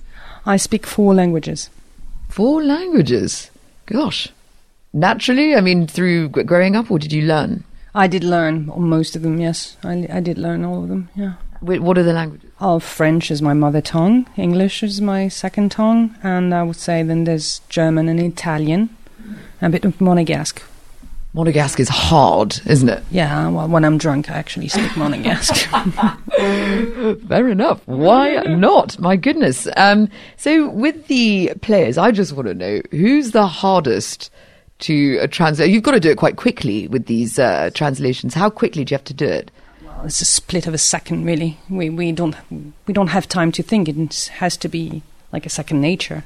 I 0.45 0.57
speak 0.57 0.85
four 0.85 1.13
languages. 1.13 1.69
Four 2.29 2.63
languages. 2.63 3.51
Gosh. 3.85 4.29
Naturally, 4.95 5.55
I 5.55 5.59
mean, 5.59 5.87
through 5.87 6.29
growing 6.29 6.77
up, 6.77 6.89
or 6.89 6.97
did 6.97 7.11
you 7.11 7.23
learn? 7.23 7.65
I 7.93 8.07
did 8.07 8.23
learn 8.23 8.71
most 8.77 9.17
of 9.17 9.23
them. 9.23 9.41
Yes, 9.41 9.75
I, 9.83 10.07
I 10.09 10.21
did 10.21 10.37
learn 10.37 10.63
all 10.63 10.83
of 10.83 10.87
them. 10.87 11.09
Yeah. 11.15 11.33
What 11.59 11.97
are 11.97 12.03
the 12.03 12.13
languages? 12.13 12.49
Oh, 12.61 12.79
French 12.79 13.29
is 13.29 13.41
my 13.41 13.53
mother 13.53 13.81
tongue. 13.81 14.25
English 14.37 14.83
is 14.83 15.01
my 15.01 15.27
second 15.27 15.73
tongue, 15.73 16.15
and 16.23 16.55
I 16.55 16.63
would 16.63 16.77
say 16.77 17.03
then 17.03 17.25
there's 17.25 17.59
German 17.67 18.07
and 18.07 18.21
Italian, 18.21 18.95
and 19.59 19.75
a 19.75 19.77
bit 19.77 19.83
of 19.83 19.97
Monegasque. 19.97 20.61
Monegasque 21.33 21.81
is 21.81 21.89
hard, 21.89 22.61
isn't 22.65 22.87
it? 22.87 23.03
Yeah, 23.11 23.49
well, 23.49 23.67
when 23.67 23.83
I'm 23.83 23.97
drunk, 23.97 24.31
I 24.31 24.35
actually 24.35 24.69
speak 24.69 24.91
Monegasque. 24.91 25.67
Fair 27.27 27.49
enough. 27.49 27.81
Why 27.85 28.35
not? 28.43 28.97
My 28.97 29.17
goodness. 29.17 29.67
Um, 29.75 30.07
so, 30.37 30.69
with 30.69 31.07
the 31.07 31.51
players, 31.61 31.97
I 31.97 32.11
just 32.11 32.31
want 32.31 32.47
to 32.47 32.53
know 32.53 32.81
who's 32.91 33.31
the 33.31 33.47
hardest 33.47 34.31
to 34.79 35.19
uh, 35.19 35.27
translate. 35.27 35.71
You've 35.71 35.83
got 35.83 35.91
to 35.91 35.99
do 35.99 36.11
it 36.11 36.17
quite 36.17 36.35
quickly 36.35 36.87
with 36.87 37.05
these 37.05 37.39
uh, 37.39 37.69
translations. 37.73 38.33
How 38.33 38.49
quickly 38.49 38.83
do 38.83 38.91
you 38.91 38.95
have 38.95 39.05
to 39.05 39.13
do 39.13 39.25
it? 39.25 39.51
Well, 39.83 40.05
it's 40.05 40.21
a 40.21 40.25
split 40.25 40.67
of 40.67 40.73
a 40.73 40.77
second, 40.77 41.25
really. 41.25 41.57
We 41.69 41.89
we 41.89 42.11
don't 42.11 42.35
we 42.85 42.93
don't 42.93 43.07
have 43.07 43.27
time 43.27 43.51
to 43.53 43.63
think. 43.63 43.87
It 43.87 44.31
has 44.35 44.57
to 44.57 44.67
be 44.67 45.03
like 45.31 45.45
a 45.45 45.49
second 45.49 45.81
nature. 45.81 46.23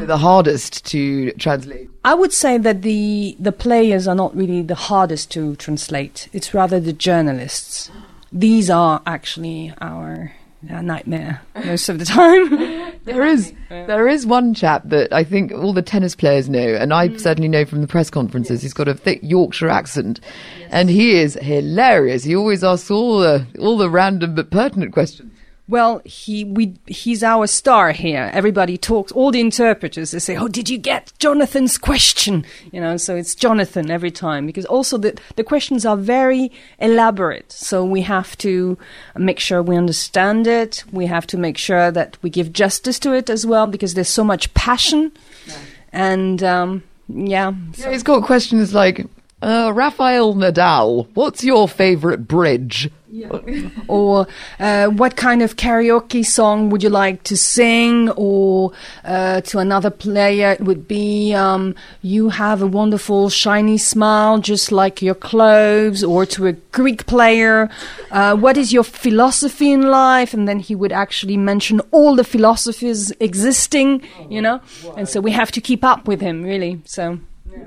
So 0.00 0.06
the 0.06 0.16
hardest 0.16 0.86
to 0.86 1.32
translate. 1.32 1.90
I 2.02 2.14
would 2.14 2.32
say 2.32 2.56
that 2.56 2.80
the 2.80 3.36
the 3.38 3.52
players 3.52 4.08
are 4.08 4.14
not 4.14 4.34
really 4.34 4.62
the 4.62 4.74
hardest 4.74 5.30
to 5.32 5.54
translate. 5.56 6.28
It's 6.32 6.54
rather 6.54 6.80
the 6.80 6.94
journalists. 6.94 7.90
These 8.32 8.70
are 8.70 9.02
actually 9.06 9.74
our 9.80 10.32
uh, 10.70 10.80
nightmare 10.80 11.42
most 11.64 11.88
of 11.90 11.98
the 11.98 12.06
time. 12.06 12.89
There 13.04 13.24
is 13.24 13.52
there 13.68 14.08
is 14.08 14.26
one 14.26 14.52
chap 14.52 14.82
that 14.86 15.12
I 15.12 15.24
think 15.24 15.52
all 15.52 15.72
the 15.72 15.82
tennis 15.82 16.14
players 16.14 16.48
know, 16.48 16.74
and 16.74 16.92
I 16.92 17.08
mm. 17.08 17.20
certainly 17.20 17.48
know 17.48 17.64
from 17.64 17.80
the 17.80 17.86
press 17.86 18.10
conferences. 18.10 18.62
He's 18.62 18.74
got 18.74 18.88
a 18.88 18.94
thick 18.94 19.20
Yorkshire 19.22 19.70
accent, 19.70 20.20
and 20.70 20.90
he 20.90 21.18
is 21.18 21.38
hilarious. 21.40 22.24
He 22.24 22.36
always 22.36 22.62
asks 22.62 22.90
all 22.90 23.20
the 23.20 23.46
all 23.58 23.78
the 23.78 23.88
random 23.88 24.34
but 24.34 24.50
pertinent 24.50 24.92
questions. 24.92 25.32
Well, 25.70 26.02
he 26.04 26.44
we 26.44 26.74
he's 26.86 27.22
our 27.22 27.46
star 27.46 27.92
here. 27.92 28.28
Everybody 28.32 28.76
talks. 28.76 29.12
All 29.12 29.30
the 29.30 29.40
interpreters 29.40 30.10
they 30.10 30.18
say, 30.18 30.36
"Oh, 30.36 30.48
did 30.48 30.68
you 30.68 30.76
get 30.76 31.12
Jonathan's 31.18 31.78
question?" 31.78 32.44
You 32.72 32.80
know, 32.80 32.96
so 32.96 33.14
it's 33.14 33.34
Jonathan 33.34 33.90
every 33.90 34.10
time 34.10 34.46
because 34.46 34.66
also 34.66 34.98
the 34.98 35.18
the 35.36 35.44
questions 35.44 35.86
are 35.86 35.96
very 35.96 36.50
elaborate. 36.80 37.52
So 37.52 37.84
we 37.84 38.02
have 38.02 38.36
to 38.38 38.76
make 39.16 39.38
sure 39.38 39.62
we 39.62 39.76
understand 39.76 40.46
it. 40.46 40.84
We 40.92 41.06
have 41.06 41.26
to 41.28 41.38
make 41.38 41.56
sure 41.56 41.92
that 41.92 42.18
we 42.20 42.30
give 42.30 42.52
justice 42.52 42.98
to 43.00 43.12
it 43.14 43.30
as 43.30 43.46
well 43.46 43.66
because 43.66 43.94
there's 43.94 44.08
so 44.08 44.24
much 44.24 44.52
passion, 44.54 45.12
and 45.92 46.42
um, 46.42 46.82
yeah. 47.08 47.52
Yeah, 47.76 47.90
he's 47.90 48.02
got 48.02 48.24
questions 48.24 48.74
like, 48.74 49.06
uh, 49.42 49.72
Rafael 49.74 50.34
Nadal, 50.34 51.08
what's 51.14 51.42
your 51.42 51.68
favourite 51.68 52.26
bridge? 52.26 52.90
or 53.88 54.26
uh, 54.58 54.86
what 54.86 55.16
kind 55.16 55.42
of 55.42 55.56
karaoke 55.56 56.24
song 56.24 56.70
would 56.70 56.82
you 56.82 56.88
like 56.88 57.22
to 57.24 57.36
sing? 57.36 58.10
Or 58.10 58.72
uh, 59.04 59.40
to 59.42 59.58
another 59.58 59.90
player 59.90 60.52
it 60.52 60.60
would 60.60 60.86
be 60.86 61.34
um, 61.34 61.74
you 62.02 62.28
have 62.28 62.62
a 62.62 62.66
wonderful 62.66 63.28
shiny 63.28 63.78
smile 63.78 64.38
just 64.38 64.70
like 64.70 65.02
your 65.02 65.14
clothes 65.14 66.04
or 66.04 66.24
to 66.26 66.46
a 66.46 66.52
greek 66.52 67.06
player. 67.06 67.68
Uh, 68.10 68.36
what 68.36 68.56
is 68.56 68.72
your 68.72 68.84
philosophy 68.84 69.72
in 69.72 69.82
life? 69.90 70.32
And 70.32 70.46
then 70.46 70.60
he 70.60 70.74
would 70.74 70.92
actually 70.92 71.36
mention 71.36 71.80
all 71.90 72.14
the 72.14 72.24
philosophies 72.24 73.12
existing 73.20 74.02
you 74.28 74.40
know? 74.40 74.60
And 74.96 75.08
so 75.08 75.20
we 75.20 75.32
have 75.32 75.50
to 75.52 75.60
keep 75.60 75.84
up 75.84 76.06
with 76.06 76.20
him 76.20 76.42
really 76.42 76.80
so 76.84 77.18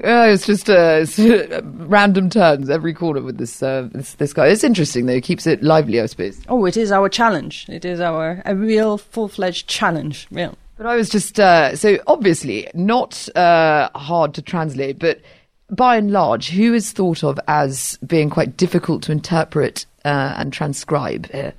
Uh, 0.03 0.27
it's 0.29 0.45
just 0.45 0.69
uh, 0.69 1.05
random 1.63 2.29
turns 2.29 2.69
every 2.69 2.93
corner 2.93 3.21
with 3.21 3.37
this, 3.37 3.63
uh, 3.63 3.87
this 3.93 4.15
this 4.15 4.33
guy. 4.33 4.47
It's 4.47 4.63
interesting 4.63 5.05
though. 5.05 5.13
It 5.13 5.23
keeps 5.23 5.47
it 5.47 5.63
lively, 5.63 6.01
I 6.01 6.05
suppose. 6.07 6.41
oh 6.49 6.65
it 6.65 6.77
is 6.77 6.91
our 6.91 7.09
challenge 7.09 7.67
it 7.69 7.85
is 7.85 7.99
our 7.99 8.41
a 8.45 8.55
real 8.55 8.97
full-fledged 8.97 9.67
challenge 9.67 10.27
real 10.31 10.57
But 10.77 10.87
I 10.87 10.95
was 10.95 11.09
just 11.09 11.39
uh, 11.39 11.75
so 11.75 11.97
obviously 12.07 12.69
not 12.73 13.29
uh, 13.35 13.89
hard 13.95 14.33
to 14.35 14.41
translate, 14.41 14.99
but 14.99 15.21
by 15.69 15.97
and 15.97 16.11
large, 16.11 16.49
who 16.49 16.73
is 16.73 16.91
thought 16.91 17.23
of 17.23 17.39
as 17.47 17.97
being 18.05 18.29
quite 18.29 18.57
difficult 18.57 19.03
to 19.03 19.11
interpret 19.11 19.85
uh, 20.05 20.33
and 20.37 20.53
transcribe 20.53 21.31
here? 21.31 21.53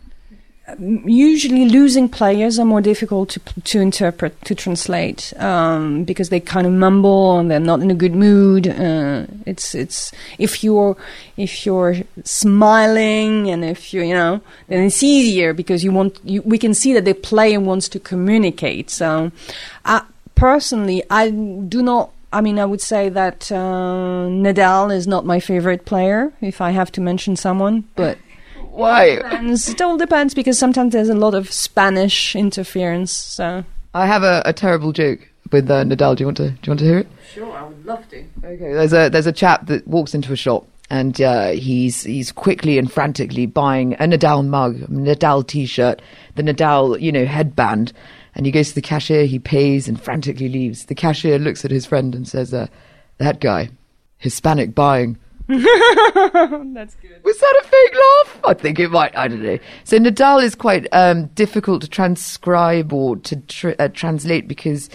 Usually 0.79 1.69
losing 1.69 2.09
players 2.09 2.59
are 2.59 2.65
more 2.65 2.81
difficult 2.81 3.29
to 3.29 3.41
to 3.65 3.81
interpret 3.81 4.41
to 4.45 4.55
translate 4.55 5.33
um, 5.37 6.05
because 6.05 6.31
they 6.31 6.41
kind 6.41 6.67
of 6.67 6.73
mumble 6.73 7.39
and 7.39 7.51
they're 7.51 7.61
not 7.61 7.81
in 7.81 7.91
a 7.91 7.95
good 7.95 8.15
mood. 8.15 8.67
Uh, 8.69 9.27
it's 9.45 9.75
it's 9.75 10.11
if 10.39 10.65
you're 10.65 10.97
if 11.37 11.67
you're 11.67 11.97
smiling 12.25 13.51
and 13.51 13.65
if 13.65 13.93
you 13.93 14.03
you 14.03 14.15
know 14.15 14.41
then 14.69 14.85
it's 14.85 15.03
easier 15.03 15.53
because 15.53 15.85
you 15.85 15.93
want 15.93 16.19
you, 16.25 16.41
we 16.43 16.57
can 16.57 16.73
see 16.73 16.95
that 16.95 17.05
the 17.05 17.15
player 17.15 17.61
wants 17.61 17.89
to 17.91 18.01
communicate. 18.01 18.89
So, 18.89 19.33
uh, 19.85 20.01
personally, 20.35 21.03
I 21.11 21.31
do 21.31 21.83
not. 21.83 22.11
I 22.33 22.41
mean, 22.41 22.59
I 22.59 22.65
would 22.65 22.81
say 22.81 23.11
that 23.11 23.53
uh, 23.53 24.27
Nadal 24.29 24.93
is 24.93 25.07
not 25.07 25.25
my 25.25 25.39
favorite 25.39 25.85
player 25.85 26.33
if 26.41 26.61
I 26.61 26.71
have 26.73 26.91
to 26.93 27.01
mention 27.01 27.37
someone, 27.37 27.85
but 27.95 28.19
Why? 28.75 29.17
depends. 29.17 29.69
It 29.69 29.81
all 29.81 29.97
depends 29.97 30.35
because 30.35 30.59
sometimes 30.59 30.93
there's 30.93 31.09
a 31.09 31.15
lot 31.15 31.35
of 31.35 31.53
Spanish 31.53 32.35
interference. 32.35 33.13
So 33.13 33.65
I 33.95 34.07
have 34.07 34.23
a, 34.23 34.43
a 34.45 34.53
terrible 34.53 34.93
joke 34.93 35.21
with 35.53 35.71
uh, 35.71 35.85
Nadal. 35.85 36.17
Do 36.17 36.23
you 36.23 36.27
want 36.27 36.37
to? 36.39 36.51
Do 36.51 36.59
you 36.63 36.71
want 36.71 36.81
to 36.81 36.85
hear 36.85 36.99
it? 36.99 37.09
sure, 37.33 37.53
I 37.53 37.63
would 37.65 37.85
love 37.85 38.09
to. 38.11 38.25
Okay, 38.45 38.73
there's 38.73 38.93
a 38.93 39.09
there's 39.09 39.27
a 39.27 39.33
chap 39.33 39.67
that 39.67 39.87
walks 39.87 40.15
into 40.15 40.33
a 40.33 40.37
shop 40.37 40.67
and 40.91 41.21
uh, 41.21 41.51
he's 41.51 42.03
he's 42.03 42.33
quickly 42.33 42.79
and 42.79 42.93
frantically 42.93 43.47
buying 43.47 43.95
a 43.95 44.07
Nadal 44.07 44.47
mug, 44.47 44.83
a 44.83 44.87
Nadal 44.87 45.47
T-shirt, 45.47 46.03
the 46.35 46.43
Nadal 46.43 47.01
you 47.01 47.13
know 47.13 47.25
headband, 47.25 47.93
and 48.35 48.47
he 48.47 48.53
goes 48.53 48.69
to 48.71 48.75
the 48.75 48.83
cashier, 48.83 49.25
he 49.27 49.39
pays 49.39 49.89
and 49.89 50.01
frantically 50.01 50.49
leaves. 50.49 50.87
The 50.87 50.95
cashier 50.95 51.39
looks 51.39 51.65
at 51.65 51.71
his 51.71 51.87
friend 51.87 52.15
and 52.15 52.29
says, 52.29 52.53
uh, 52.53 52.67
"That 53.19 53.41
guy, 53.41 53.71
Hispanic 54.19 54.75
buying." 54.75 55.19
That's 55.49 56.95
good. 56.95 57.23
Was 57.23 57.39
that 57.39 57.63
a 57.63 57.69
fake 57.69 57.95
laugh? 57.95 58.41
I 58.45 58.55
think 58.55 58.79
it 58.79 58.91
might. 58.91 59.15
I 59.17 59.29
don't 59.29 59.43
know. 59.43 59.59
So 59.85 59.99
Nadal 59.99 60.43
is 60.43 60.55
quite 60.55 60.87
um, 60.93 61.27
difficult 61.29 61.83
to 61.83 61.89
transcribe 61.89 62.93
or 62.95 63.17
to 63.17 63.37
tr- 63.37 63.73
uh, 63.79 63.89
translate 63.89 64.49
because 64.49 64.89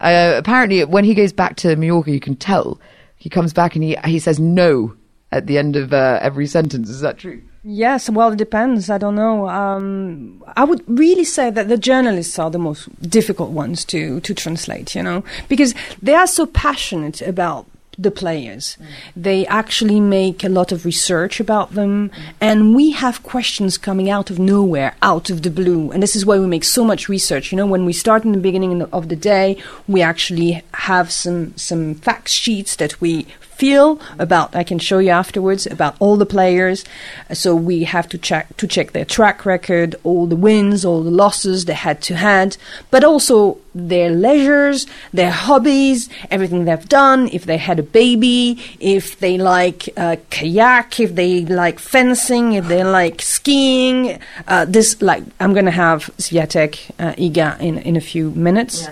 uh, 0.00 0.34
apparently 0.36 0.84
when 0.84 1.04
he 1.04 1.14
goes 1.14 1.32
back 1.32 1.56
to 1.56 1.74
Mallorca, 1.74 2.12
you 2.12 2.20
can 2.20 2.36
tell 2.36 2.80
he 3.16 3.28
comes 3.28 3.52
back 3.52 3.74
and 3.74 3.82
he 3.82 3.96
he 4.04 4.20
says 4.20 4.38
no 4.38 4.94
at 5.32 5.46
the 5.46 5.58
end 5.58 5.74
of 5.74 5.92
uh, 5.92 6.20
every 6.22 6.46
sentence. 6.46 6.88
Is 6.88 7.00
that 7.00 7.18
true? 7.18 7.42
Yes, 7.64 8.08
well, 8.08 8.32
it 8.32 8.36
depends. 8.36 8.88
I 8.88 8.98
don't 8.98 9.16
know. 9.16 9.48
Um, 9.48 10.44
I 10.56 10.62
would 10.62 10.82
really 10.88 11.24
say 11.24 11.50
that 11.50 11.68
the 11.68 11.76
journalists 11.76 12.38
are 12.38 12.50
the 12.50 12.58
most 12.58 12.88
difficult 13.10 13.50
ones 13.50 13.84
to 13.86 14.20
to 14.20 14.32
translate. 14.32 14.94
You 14.94 15.02
know, 15.02 15.24
because 15.48 15.74
they 16.00 16.14
are 16.14 16.28
so 16.28 16.46
passionate 16.46 17.20
about 17.20 17.66
the 17.98 18.10
players. 18.10 18.78
They 19.16 19.44
actually 19.46 19.98
make 19.98 20.44
a 20.44 20.48
lot 20.48 20.70
of 20.70 20.84
research 20.84 21.40
about 21.40 21.74
them, 21.74 22.10
and 22.40 22.74
we 22.74 22.92
have 22.92 23.22
questions 23.22 23.76
coming 23.76 24.08
out 24.08 24.30
of 24.30 24.38
nowhere, 24.38 24.94
out 25.02 25.30
of 25.30 25.42
the 25.42 25.50
blue. 25.50 25.90
And 25.90 26.02
this 26.02 26.14
is 26.14 26.24
why 26.24 26.38
we 26.38 26.46
make 26.46 26.64
so 26.64 26.84
much 26.84 27.08
research. 27.08 27.50
You 27.50 27.56
know, 27.56 27.66
when 27.66 27.84
we 27.84 27.92
start 27.92 28.24
in 28.24 28.32
the 28.32 28.38
beginning 28.38 28.82
of 28.82 29.08
the 29.08 29.16
day, 29.16 29.56
we 29.88 30.00
actually 30.00 30.62
have 30.74 31.10
some 31.10 31.56
some 31.56 31.96
fact 31.96 32.28
sheets 32.28 32.76
that 32.76 33.00
we 33.00 33.26
feel 33.58 34.00
about 34.18 34.54
I 34.54 34.62
can 34.62 34.78
show 34.78 34.98
you 34.98 35.10
afterwards 35.10 35.66
about 35.66 35.96
all 35.98 36.16
the 36.16 36.26
players. 36.26 36.84
So 37.32 37.54
we 37.56 37.84
have 37.84 38.08
to 38.10 38.18
check 38.18 38.56
to 38.56 38.66
check 38.66 38.92
their 38.92 39.04
track 39.04 39.44
record 39.44 39.96
all 40.04 40.26
the 40.26 40.36
wins 40.36 40.84
all 40.84 41.02
the 41.02 41.10
losses 41.10 41.64
the 41.64 41.74
head 41.74 42.00
to 42.02 42.14
head 42.14 42.56
but 42.90 43.02
also 43.02 43.58
their 43.74 44.10
leisures 44.10 44.86
their 45.12 45.30
hobbies 45.30 46.08
everything 46.30 46.64
they've 46.64 46.88
done. 46.88 47.28
If 47.32 47.46
they 47.46 47.58
had 47.58 47.78
a 47.80 47.82
baby 47.82 48.62
if 48.78 49.18
they 49.18 49.36
like 49.38 49.88
uh, 49.96 50.16
kayak 50.30 51.00
if 51.00 51.14
they 51.16 51.44
like 51.44 51.78
fencing 51.80 52.52
if 52.52 52.68
they 52.68 52.84
like 52.84 53.20
skiing 53.20 54.20
uh, 54.46 54.64
this 54.66 55.02
like 55.02 55.24
I'm 55.40 55.52
gonna 55.52 55.78
have 55.86 56.10
Swiatek 56.18 56.72
uh, 56.98 57.12
Iga 57.26 57.60
in 57.60 57.78
in 57.78 57.96
a 57.96 58.04
few 58.12 58.30
minutes. 58.30 58.86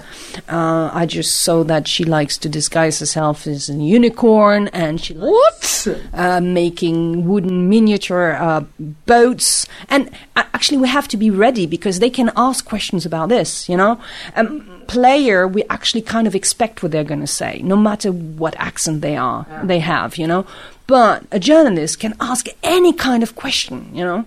Uh, 0.48 0.90
I 0.92 1.06
just 1.06 1.32
saw 1.46 1.64
that 1.64 1.88
she 1.88 2.04
likes 2.04 2.36
to 2.38 2.48
disguise 2.48 2.98
herself 3.00 3.46
as 3.46 3.68
a 3.68 3.74
unicorn 3.74 4.55
yarn, 4.56 4.68
and 4.68 5.00
she 5.00 5.14
likes 5.14 5.86
uh, 6.12 6.40
making 6.40 7.26
wooden 7.26 7.68
miniature 7.68 8.32
uh, 8.32 8.64
boats. 9.06 9.66
And 9.88 10.10
uh, 10.34 10.44
actually, 10.54 10.78
we 10.78 10.88
have 10.88 11.08
to 11.08 11.16
be 11.16 11.30
ready 11.30 11.66
because 11.66 11.98
they 11.98 12.10
can 12.10 12.30
ask 12.36 12.64
questions 12.64 13.06
about 13.06 13.28
this. 13.28 13.68
You 13.68 13.76
know, 13.76 14.00
um, 14.34 14.82
player 14.86 15.46
we 15.48 15.64
actually 15.70 16.02
kind 16.02 16.26
of 16.26 16.34
expect 16.34 16.82
what 16.82 16.92
they're 16.92 17.04
going 17.04 17.20
to 17.20 17.26
say, 17.26 17.60
no 17.62 17.76
matter 17.76 18.10
what 18.10 18.54
accent 18.58 19.00
they 19.00 19.16
are 19.16 19.46
they 19.64 19.80
have. 19.80 20.16
You 20.16 20.26
know, 20.26 20.46
but 20.86 21.24
a 21.30 21.38
journalist 21.38 22.00
can 22.00 22.14
ask 22.20 22.48
any 22.62 22.92
kind 22.92 23.22
of 23.22 23.36
question. 23.36 23.90
You 23.94 24.04
know. 24.04 24.24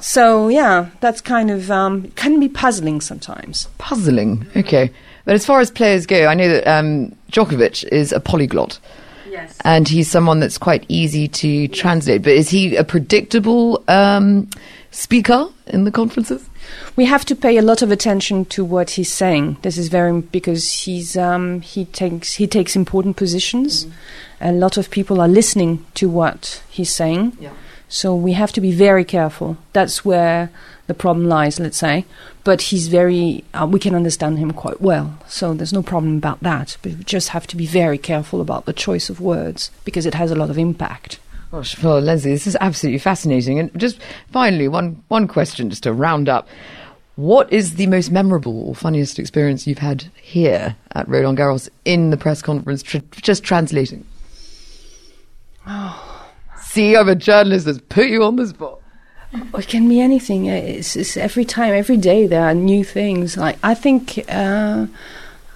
So 0.00 0.48
yeah, 0.48 0.90
that's 1.00 1.20
kind 1.20 1.52
of 1.52 1.70
um, 1.70 2.10
can 2.16 2.40
be 2.40 2.48
puzzling 2.48 3.00
sometimes. 3.00 3.68
Puzzling. 3.78 4.44
Okay. 4.56 4.90
But 5.24 5.34
as 5.34 5.44
far 5.44 5.60
as 5.60 5.70
players 5.70 6.06
go, 6.06 6.26
I 6.26 6.34
know 6.34 6.48
that 6.48 6.66
um, 6.68 7.14
Djokovic 7.30 7.84
is 7.88 8.12
a 8.12 8.20
polyglot. 8.20 8.78
Yes. 9.36 9.58
And 9.64 9.86
he's 9.86 10.10
someone 10.10 10.40
that's 10.40 10.58
quite 10.58 10.86
easy 10.88 11.28
to 11.28 11.68
translate. 11.68 12.22
But 12.22 12.32
is 12.32 12.48
he 12.48 12.74
a 12.74 12.84
predictable 12.84 13.84
um, 13.86 14.48
speaker 14.90 15.48
in 15.66 15.84
the 15.84 15.92
conferences? 15.92 16.48
We 16.96 17.04
have 17.04 17.24
to 17.26 17.36
pay 17.36 17.58
a 17.58 17.62
lot 17.62 17.82
of 17.82 17.90
attention 17.90 18.46
to 18.46 18.64
what 18.64 18.90
he's 18.90 19.12
saying. 19.12 19.58
This 19.62 19.76
is 19.76 19.88
very 19.88 20.20
because 20.20 20.72
he's 20.84 21.16
um, 21.16 21.60
he 21.60 21.84
takes 21.84 22.34
he 22.34 22.46
takes 22.46 22.74
important 22.74 23.16
positions. 23.16 23.86
A 24.40 24.52
lot 24.52 24.76
of 24.76 24.90
people 24.90 25.20
are 25.20 25.28
listening 25.28 25.84
to 25.94 26.08
what 26.08 26.62
he's 26.68 26.92
saying. 26.94 27.36
Yeah. 27.38 27.52
So 27.88 28.14
we 28.14 28.32
have 28.32 28.52
to 28.52 28.60
be 28.60 28.72
very 28.72 29.04
careful. 29.04 29.56
That's 29.72 30.04
where 30.04 30.50
the 30.86 30.94
problem 30.94 31.26
lies, 31.26 31.60
let's 31.60 31.76
say. 31.78 32.04
But 32.44 32.62
he's 32.62 32.88
very, 32.88 33.44
uh, 33.54 33.66
we 33.70 33.78
can 33.78 33.94
understand 33.94 34.38
him 34.38 34.52
quite 34.52 34.80
well. 34.80 35.18
So 35.28 35.54
there's 35.54 35.72
no 35.72 35.82
problem 35.82 36.16
about 36.16 36.40
that. 36.40 36.76
But 36.82 36.92
we 36.92 37.04
just 37.04 37.30
have 37.30 37.46
to 37.48 37.56
be 37.56 37.66
very 37.66 37.98
careful 37.98 38.40
about 38.40 38.64
the 38.64 38.72
choice 38.72 39.08
of 39.08 39.20
words 39.20 39.70
because 39.84 40.06
it 40.06 40.14
has 40.14 40.30
a 40.30 40.36
lot 40.36 40.50
of 40.50 40.58
impact. 40.58 41.18
Gosh, 41.50 41.80
well, 41.82 42.00
Leslie, 42.00 42.32
this 42.32 42.46
is 42.46 42.56
absolutely 42.60 42.98
fascinating. 42.98 43.58
And 43.58 43.70
just 43.78 44.00
finally, 44.32 44.68
one, 44.68 45.02
one 45.08 45.28
question 45.28 45.70
just 45.70 45.84
to 45.84 45.92
round 45.92 46.28
up. 46.28 46.48
What 47.14 47.50
is 47.50 47.76
the 47.76 47.86
most 47.86 48.10
memorable 48.10 48.68
or 48.68 48.74
funniest 48.74 49.18
experience 49.18 49.66
you've 49.66 49.78
had 49.78 50.04
here 50.20 50.76
at 50.92 51.08
Roland 51.08 51.38
Garros 51.38 51.68
in 51.84 52.10
the 52.10 52.16
press 52.16 52.42
conference, 52.42 52.82
tr- 52.82 52.98
just 53.12 53.42
translating? 53.42 54.04
See, 56.76 56.94
I'm 56.94 57.08
a 57.08 57.14
journalist 57.14 57.64
that's 57.64 57.80
put 57.88 58.08
you 58.08 58.22
on 58.22 58.36
the 58.36 58.46
spot. 58.48 58.80
It 59.32 59.66
can 59.66 59.88
be 59.88 59.98
anything. 59.98 60.44
It's, 60.44 60.94
it's 60.94 61.16
every 61.16 61.46
time, 61.46 61.72
every 61.72 61.96
day 61.96 62.26
there 62.26 62.44
are 62.44 62.52
new 62.52 62.84
things. 62.84 63.38
Like 63.38 63.56
I 63.62 63.72
think 63.72 64.22
uh, 64.28 64.86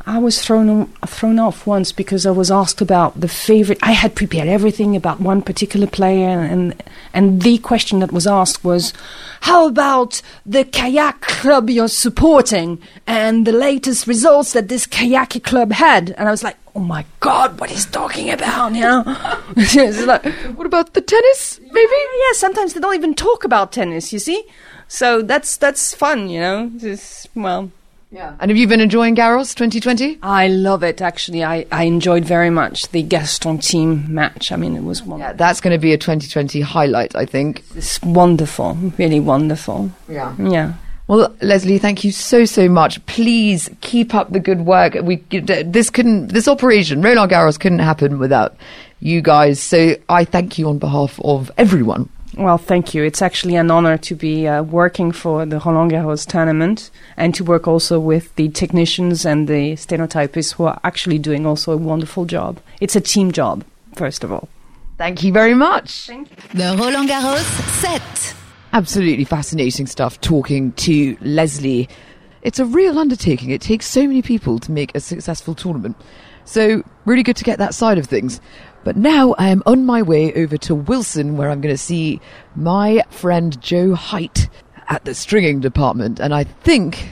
I 0.07 0.19
was 0.19 0.41
thrown 0.43 0.87
thrown 1.07 1.39
off 1.39 1.67
once 1.67 1.93
because 1.93 2.25
I 2.25 2.31
was 2.31 2.50
asked 2.50 2.81
about 2.81 3.21
the 3.21 3.29
favorite. 3.29 3.79
I 3.83 3.93
had 3.93 4.15
prepared 4.15 4.49
everything 4.49 4.97
about 4.97 5.21
one 5.21 5.43
particular 5.43 5.87
player, 5.87 6.41
and 6.41 6.83
and 7.12 7.43
the 7.43 7.59
question 7.59 7.99
that 7.99 8.12
was 8.12 8.27
asked 8.27 8.65
was, 8.65 8.95
"How 9.43 9.69
about 9.69 10.23
the 10.47 10.65
kayak 10.65 11.21
club 11.21 11.69
you're 11.69 11.89
supporting 11.89 12.81
and 13.07 13.47
the 13.47 13.53
latest 13.53 14.07
results 14.07 14.55
that 14.55 14.69
this 14.69 14.87
kayak 14.87 15.43
club 15.43 15.73
had?" 15.73 16.15
And 16.17 16.29
I 16.29 16.31
was 16.31 16.43
like, 16.43 16.57
"Oh 16.75 16.81
my 16.81 17.05
god, 17.21 17.59
what 17.61 17.71
he's 17.71 17.87
talking 17.87 18.31
about?" 18.31 18.75
You 18.75 18.81
know, 18.89 19.03
it's 19.57 20.05
like, 20.07 20.25
What 20.57 20.67
about 20.67 20.95
the 20.95 21.00
tennis, 21.00 21.61
maybe? 21.61 21.93
yeah, 22.23 22.33
sometimes 22.35 22.75
they 22.75 22.81
don't 22.81 22.95
even 22.95 23.15
talk 23.15 23.45
about 23.45 23.73
tennis, 23.73 24.12
you 24.12 24.19
see? 24.19 24.45
So 24.89 25.23
that's 25.23 25.57
that's 25.57 25.95
fun, 25.95 26.29
you 26.31 26.41
know. 26.41 26.71
Just, 26.79 27.29
well, 27.35 27.71
Yeah. 28.12 28.35
And 28.41 28.50
have 28.50 28.59
you 28.59 28.67
been 28.67 28.81
enjoying 28.81 29.15
Garros 29.15 29.55
2020? 29.55 30.19
I 30.23 30.49
love 30.49 30.83
it 30.83 31.00
actually. 31.00 31.45
I, 31.45 31.65
I 31.71 31.85
enjoyed 31.85 32.25
very 32.25 32.50
much 32.50 32.89
the 32.89 33.03
Gaston 33.03 33.59
Thiem 33.59 34.09
match. 34.09 34.50
I 34.50 34.57
mean, 34.57 34.75
it 34.77 34.83
was 34.83 35.00
Yeah, 35.07 35.33
that's 35.33 35.61
going 35.61 35.73
to 35.75 35.79
be 35.79 35.93
a 35.93 35.97
2020 35.99 36.61
highlight, 36.61 37.15
I 37.15 37.25
think. 37.25 37.62
It's 37.77 38.03
wonderful, 38.03 38.75
really 38.99 39.21
wonderful. 39.21 39.93
Yeah. 40.09 40.35
Yeah. 40.39 40.73
Well, 41.11 41.35
Leslie, 41.43 41.79
thank 41.79 42.05
you 42.05 42.12
so 42.12 42.45
so 42.45 42.69
much. 42.69 43.05
Please 43.07 43.69
keep 43.81 44.14
up 44.14 44.31
the 44.31 44.38
good 44.38 44.61
work. 44.61 44.95
We 45.02 45.17
this 45.17 45.90
couldn't 45.90 46.29
this 46.29 46.47
operation 46.47 47.02
Roland 47.02 47.33
Garros 47.33 47.59
couldn't 47.59 47.81
happen 47.81 48.21
without 48.21 48.55
you 49.00 49.21
guys. 49.21 49.61
So 49.61 49.97
I 50.09 50.25
thank 50.25 50.57
you 50.57 50.69
on 50.69 50.79
behalf 50.79 51.19
of 51.25 51.50
everyone. 51.59 52.09
Well, 52.38 52.59
thank 52.59 52.95
you. 52.95 53.02
It's 53.02 53.23
actually 53.23 53.57
an 53.57 53.73
honor 53.73 53.99
to 53.99 54.14
be 54.14 54.47
uh, 54.47 54.62
working 54.62 55.11
for 55.11 55.45
the 55.45 55.59
Roland 55.59 55.90
Garros 55.90 56.25
tournament 56.25 56.93
and 57.17 57.35
to 57.35 57.43
work 57.43 57.67
also 57.67 57.99
with 57.99 58.33
the 58.37 58.49
technicians 58.50 59.27
and 59.27 59.49
the 59.49 59.73
stenotypists 59.73 60.53
who 60.53 60.66
are 60.66 60.79
actually 60.85 61.18
doing 61.18 61.44
also 61.44 61.73
a 61.73 61.77
wonderful 61.77 62.25
job. 62.25 62.61
It's 62.81 62.94
a 62.94 63.01
team 63.01 63.33
job, 63.33 63.64
first 63.96 64.23
of 64.23 64.31
all. 64.31 64.49
Thank 64.96 65.25
you 65.25 65.33
very 65.33 65.55
much. 65.55 66.07
The 66.07 66.77
Roland 66.79 67.09
Garros 67.09 67.42
set. 67.81 68.39
Absolutely 68.72 69.24
fascinating 69.24 69.87
stuff 69.87 70.20
talking 70.20 70.70
to 70.72 71.16
Leslie. 71.20 71.88
It's 72.42 72.61
a 72.61 72.64
real 72.64 73.00
undertaking. 73.00 73.50
It 73.50 73.61
takes 73.61 73.87
so 73.87 74.02
many 74.02 74.22
people 74.22 74.61
to 74.61 74.70
make 74.70 74.94
a 74.94 75.00
successful 75.00 75.56
tournament. 75.56 75.96
So, 76.44 76.85
really 77.04 77.24
good 77.24 77.37
to 77.37 77.44
get 77.44 77.59
that 77.59 77.74
side 77.74 77.98
of 77.98 78.06
things. 78.06 78.40
But 78.85 78.96
now 78.96 79.35
I 79.38 79.48
am 79.48 79.64
on 79.66 79.87
my 79.87 80.02
way 80.02 80.33
over 80.35 80.56
to 80.59 80.74
Wilson, 80.74 81.37
where 81.37 81.50
I'm 81.50 81.61
going 81.61 81.74
to 81.74 81.78
see 81.78 82.20
my 82.54 83.02
friend 83.11 83.61
Joe 83.61 83.94
Height 83.94 84.48
at 84.88 85.04
the 85.04 85.14
stringing 85.14 85.59
department. 85.61 86.20
And 86.20 86.33
I 86.33 86.44
think 86.44 87.09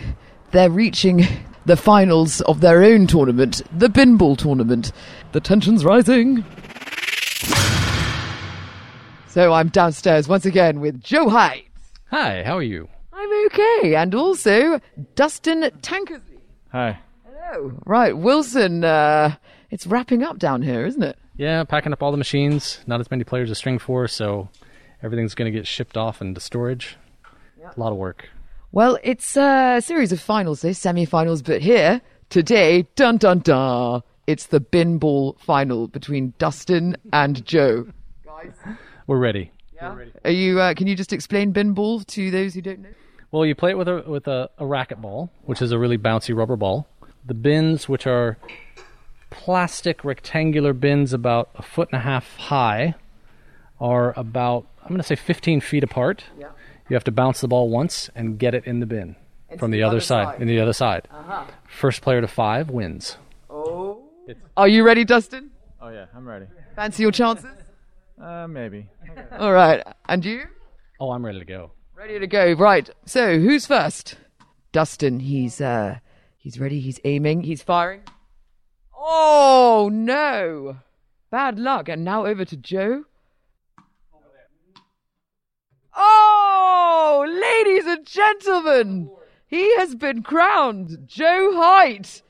they're 0.52 0.70
reaching 0.70 1.26
the 1.66 1.76
finals 1.76 2.40
of 2.42 2.60
their 2.60 2.84
own 2.84 3.08
tournament, 3.08 3.62
the 3.76 3.88
Binball 3.88 4.38
tournament. 4.38 4.92
The 5.32 5.40
tension's 5.40 5.84
rising. 5.84 6.44
So 9.38 9.52
I'm 9.52 9.68
downstairs 9.68 10.26
once 10.26 10.46
again 10.46 10.80
with 10.80 11.00
Joe 11.00 11.28
Height. 11.28 11.68
Hi, 12.10 12.42
how 12.42 12.56
are 12.56 12.62
you? 12.64 12.88
I'm 13.12 13.46
okay. 13.46 13.94
And 13.94 14.12
also 14.12 14.80
Dustin 15.14 15.62
Tankersley. 15.80 16.40
Hi. 16.72 16.98
Hello. 17.24 17.72
Right, 17.86 18.18
Wilson, 18.18 18.82
uh, 18.82 19.36
it's 19.70 19.86
wrapping 19.86 20.24
up 20.24 20.40
down 20.40 20.62
here, 20.62 20.84
isn't 20.84 21.04
it? 21.04 21.16
Yeah, 21.36 21.62
packing 21.62 21.92
up 21.92 22.02
all 22.02 22.10
the 22.10 22.16
machines. 22.16 22.80
Not 22.88 22.98
as 22.98 23.12
many 23.12 23.22
players 23.22 23.48
to 23.50 23.54
string 23.54 23.78
for, 23.78 24.08
so 24.08 24.48
everything's 25.04 25.36
going 25.36 25.52
to 25.52 25.56
get 25.56 25.68
shipped 25.68 25.96
off 25.96 26.20
into 26.20 26.40
storage. 26.40 26.96
A 27.64 27.78
lot 27.78 27.92
of 27.92 27.96
work. 27.96 28.28
Well, 28.72 28.98
it's 29.04 29.36
a 29.36 29.80
series 29.80 30.10
of 30.10 30.18
finals, 30.18 30.64
eh? 30.64 30.72
Semi-finals, 30.72 31.42
but 31.42 31.62
here, 31.62 32.00
today, 32.28 32.88
dun 32.96 33.18
dun 33.18 33.38
dun, 33.38 34.02
it's 34.26 34.46
the 34.46 34.58
bin 34.58 34.98
ball 34.98 35.36
final 35.38 35.86
between 35.86 36.34
Dustin 36.38 36.96
and 37.12 37.46
Joe. 37.46 37.86
We're 39.08 39.18
ready. 39.18 39.50
Yeah. 39.74 39.96
Are 40.24 40.30
you, 40.30 40.60
uh, 40.60 40.74
can 40.74 40.86
you 40.86 40.94
just 40.94 41.14
explain 41.14 41.50
bin 41.52 41.72
ball 41.72 42.00
to 42.00 42.30
those 42.30 42.52
who 42.52 42.60
don't 42.60 42.80
know? 42.80 42.90
Well, 43.30 43.46
you 43.46 43.54
play 43.54 43.70
it 43.70 43.78
with 43.78 43.88
a 43.88 44.02
with 44.06 44.28
a, 44.28 44.50
a 44.58 44.66
racket 44.66 45.00
ball, 45.00 45.30
which 45.44 45.62
is 45.62 45.72
a 45.72 45.78
really 45.78 45.98
bouncy 45.98 46.36
rubber 46.36 46.56
ball. 46.56 46.86
The 47.26 47.34
bins, 47.34 47.88
which 47.88 48.06
are 48.06 48.36
plastic 49.30 50.04
rectangular 50.04 50.72
bins 50.74 51.12
about 51.12 51.48
a 51.54 51.62
foot 51.62 51.88
and 51.90 52.00
a 52.00 52.02
half 52.02 52.36
high, 52.36 52.94
are 53.80 54.12
about 54.18 54.66
I'm 54.82 54.88
going 54.88 54.98
to 54.98 55.06
say 55.06 55.16
15 55.16 55.62
feet 55.62 55.82
apart. 55.82 56.24
Yeah. 56.38 56.48
You 56.88 56.94
have 56.94 57.04
to 57.04 57.12
bounce 57.12 57.40
the 57.40 57.48
ball 57.48 57.68
once 57.70 58.10
and 58.14 58.38
get 58.38 58.54
it 58.54 58.66
in 58.66 58.80
the 58.80 58.86
bin 58.86 59.16
from 59.58 59.70
the, 59.70 59.82
other, 59.82 60.00
side. 60.00 60.40
In 60.40 60.48
the 60.48 60.60
other 60.60 60.72
side. 60.72 61.08
Uh-huh. 61.10 61.44
First 61.66 62.02
player 62.02 62.20
to 62.20 62.28
five 62.28 62.70
wins. 62.70 63.16
Oh 63.48 64.02
are 64.56 64.68
you 64.68 64.84
ready, 64.84 65.04
Dustin? 65.04 65.50
Oh 65.80 65.88
yeah, 65.88 66.06
I'm 66.14 66.26
ready. 66.26 66.46
Fancy 66.76 67.02
your 67.02 67.12
chances? 67.12 67.46
Uh, 68.20 68.46
maybe. 68.48 68.88
All 69.38 69.52
right. 69.52 69.82
And 70.08 70.24
you? 70.24 70.44
Oh, 71.00 71.10
I'm 71.10 71.24
ready 71.24 71.38
to 71.38 71.44
go. 71.44 71.72
Ready 71.94 72.18
to 72.18 72.26
go. 72.26 72.52
Right. 72.52 72.88
So, 73.06 73.38
who's 73.38 73.66
first? 73.66 74.16
Dustin. 74.72 75.20
He's 75.20 75.60
uh 75.60 75.98
he's 76.36 76.58
ready. 76.60 76.80
He's 76.80 77.00
aiming. 77.04 77.42
He's 77.42 77.62
firing. 77.62 78.02
Oh, 78.96 79.88
no. 79.92 80.78
Bad 81.30 81.58
luck. 81.58 81.88
And 81.88 82.04
now 82.04 82.26
over 82.26 82.44
to 82.44 82.56
Joe. 82.56 83.04
Oh, 86.00 87.24
ladies 87.26 87.86
and 87.86 88.06
gentlemen, 88.06 89.10
he 89.46 89.76
has 89.78 89.96
been 89.96 90.22
crowned 90.22 90.98
Joe 91.06 91.52
Height, 91.56 92.22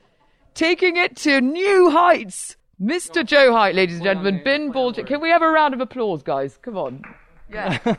taking 0.55 0.97
it 0.97 1.15
to 1.17 1.39
new 1.39 1.91
heights. 1.91 2.55
Mr. 2.81 3.25
Joe 3.25 3.51
Height, 3.51 3.75
ladies 3.75 3.95
and 3.95 4.03
gentlemen, 4.05 4.41
bin 4.43 4.71
ball. 4.71 4.93
Can 4.93 5.19
we 5.19 5.29
have 5.29 5.41
a 5.41 5.49
round 5.49 5.73
of 5.73 5.81
applause, 5.81 6.23
guys? 6.23 6.57
Come 6.61 6.77
on. 6.77 7.03
Yeah. 7.51 7.77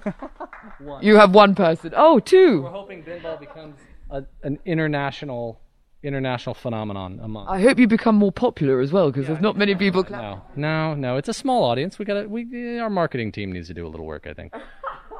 you 1.03 1.17
have 1.17 1.35
one 1.35 1.55
person. 1.55 1.93
Oh, 1.95 2.19
two. 2.19 2.63
We're 2.63 2.71
hoping 2.71 3.03
bin 3.03 3.23
ball 3.23 3.37
becomes 3.37 3.77
a, 4.11 4.25
an 4.43 4.59
international 4.65 5.61
international 6.03 6.55
phenomenon 6.55 7.21
among. 7.23 7.47
I 7.47 7.61
hope 7.61 7.79
you 7.79 7.87
become 7.87 8.15
more 8.15 8.33
popular 8.33 8.81
as 8.81 8.91
well, 8.91 9.11
because 9.11 9.27
there's 9.27 9.43
not 9.43 9.57
many 9.59 9.75
people. 9.75 10.05
no, 10.09 10.41
no, 10.57 10.95
no. 10.95 11.17
It's 11.17 11.29
a 11.29 11.35
small 11.35 11.65
audience. 11.65 11.99
We 11.99 12.07
got 12.07 12.15
to. 12.15 12.27
We 12.27 12.79
our 12.79 12.89
marketing 12.89 13.33
team 13.33 13.53
needs 13.53 13.69
to 13.69 13.75
do 13.75 13.87
a 13.87 13.91
little 13.91 14.07
work. 14.07 14.27
I 14.27 14.35
think. 14.35 14.55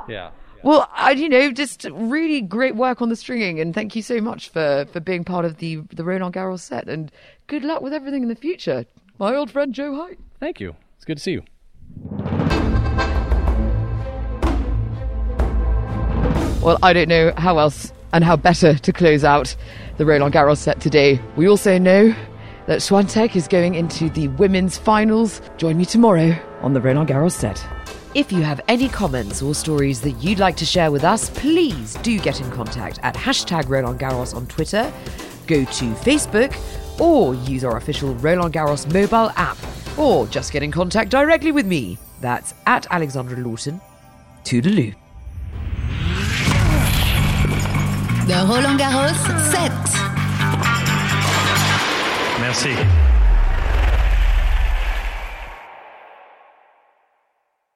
Yeah. 0.09 0.31
Well, 0.65 0.89
I, 0.93 1.13
you 1.13 1.29
know, 1.29 1.53
just 1.53 1.85
really 1.93 2.41
great 2.41 2.75
work 2.75 3.01
on 3.03 3.11
the 3.11 3.17
stringing, 3.17 3.61
and 3.61 3.75
thank 3.75 3.95
you 3.95 4.03
so 4.03 4.21
much 4.21 4.49
for, 4.49 4.87
for 4.91 4.99
being 4.99 5.25
part 5.25 5.45
of 5.45 5.59
the 5.59 5.83
the 5.93 6.03
Roland 6.03 6.35
Garros 6.35 6.61
set, 6.61 6.89
and 6.89 7.13
good 7.47 7.63
luck 7.65 7.83
with 7.83 7.93
everything 7.93 8.23
in 8.23 8.29
the 8.29 8.35
future, 8.35 8.87
my 9.21 9.37
old 9.37 9.51
friend 9.51 9.75
Joe 9.75 9.95
Height. 9.95 10.19
Thank 10.41 10.61
you. 10.61 10.75
It's 10.97 11.05
good 11.05 11.19
to 11.19 11.23
see 11.23 11.33
you. 11.33 11.43
Well, 16.63 16.79
I 16.83 16.93
don't 16.93 17.09
know 17.09 17.33
how 17.37 17.59
else 17.59 17.93
and 18.13 18.25
how 18.25 18.37
better 18.37 18.75
to 18.75 18.93
close 18.93 19.23
out 19.23 19.55
the 19.99 20.07
Roland 20.07 20.35
Garros 20.35 20.57
set 20.57 20.81
today. 20.81 21.21
We 21.37 21.49
also 21.49 21.79
know 21.79 22.15
that 22.67 22.81
Swiatek 22.81 23.37
is 23.37 23.47
going 23.47 23.75
into 23.75 24.09
the 24.11 24.29
women's 24.29 24.79
finals. 24.79 25.43
Join 25.59 25.77
me 25.77 25.85
tomorrow 25.85 26.37
on 26.63 26.73
the 26.73 26.81
Roland 26.81 27.09
Garros 27.09 27.33
set. 27.33 27.65
If 28.15 28.33
you 28.33 28.43
have 28.43 28.61
any 28.69 28.89
comments 28.89 29.41
or 29.43 29.55
stories 29.55 30.01
that 30.01 30.13
you'd 30.13 30.39
like 30.39 30.57
to 30.57 30.65
share 30.65 30.91
with 30.91 31.05
us, 31.05 31.31
please 31.31 31.95
do 31.97 32.19
get 32.19 32.41
in 32.41 32.51
contact 32.51 32.99
at 33.03 33.15
hashtag 33.15 33.69
Roland 33.69 34.01
Garros 34.01 34.35
on 34.35 34.47
Twitter, 34.47 34.93
go 35.47 35.65
to 35.65 35.85
Facebook, 35.95 36.53
or 37.01 37.35
use 37.35 37.65
our 37.65 37.77
official 37.77 38.15
Roland 38.17 38.55
Garros 38.55 38.87
mobile 38.93 39.31
app, 39.37 39.59
or 39.99 40.27
just 40.27 40.53
get 40.53 40.63
in 40.63 40.71
contact 40.71 41.11
directly 41.11 41.53
with 41.53 41.67
me. 41.67 41.99
That's 42.21 42.55
at 42.67 42.87
Alexandra 42.91 43.39
Lawton. 43.39 43.81
Toodaloo. 44.45 44.95
The 48.27 48.47
Roland 48.49 48.79
Garros 48.79 49.51
set. 49.51 49.73
Merci. 52.41 53.10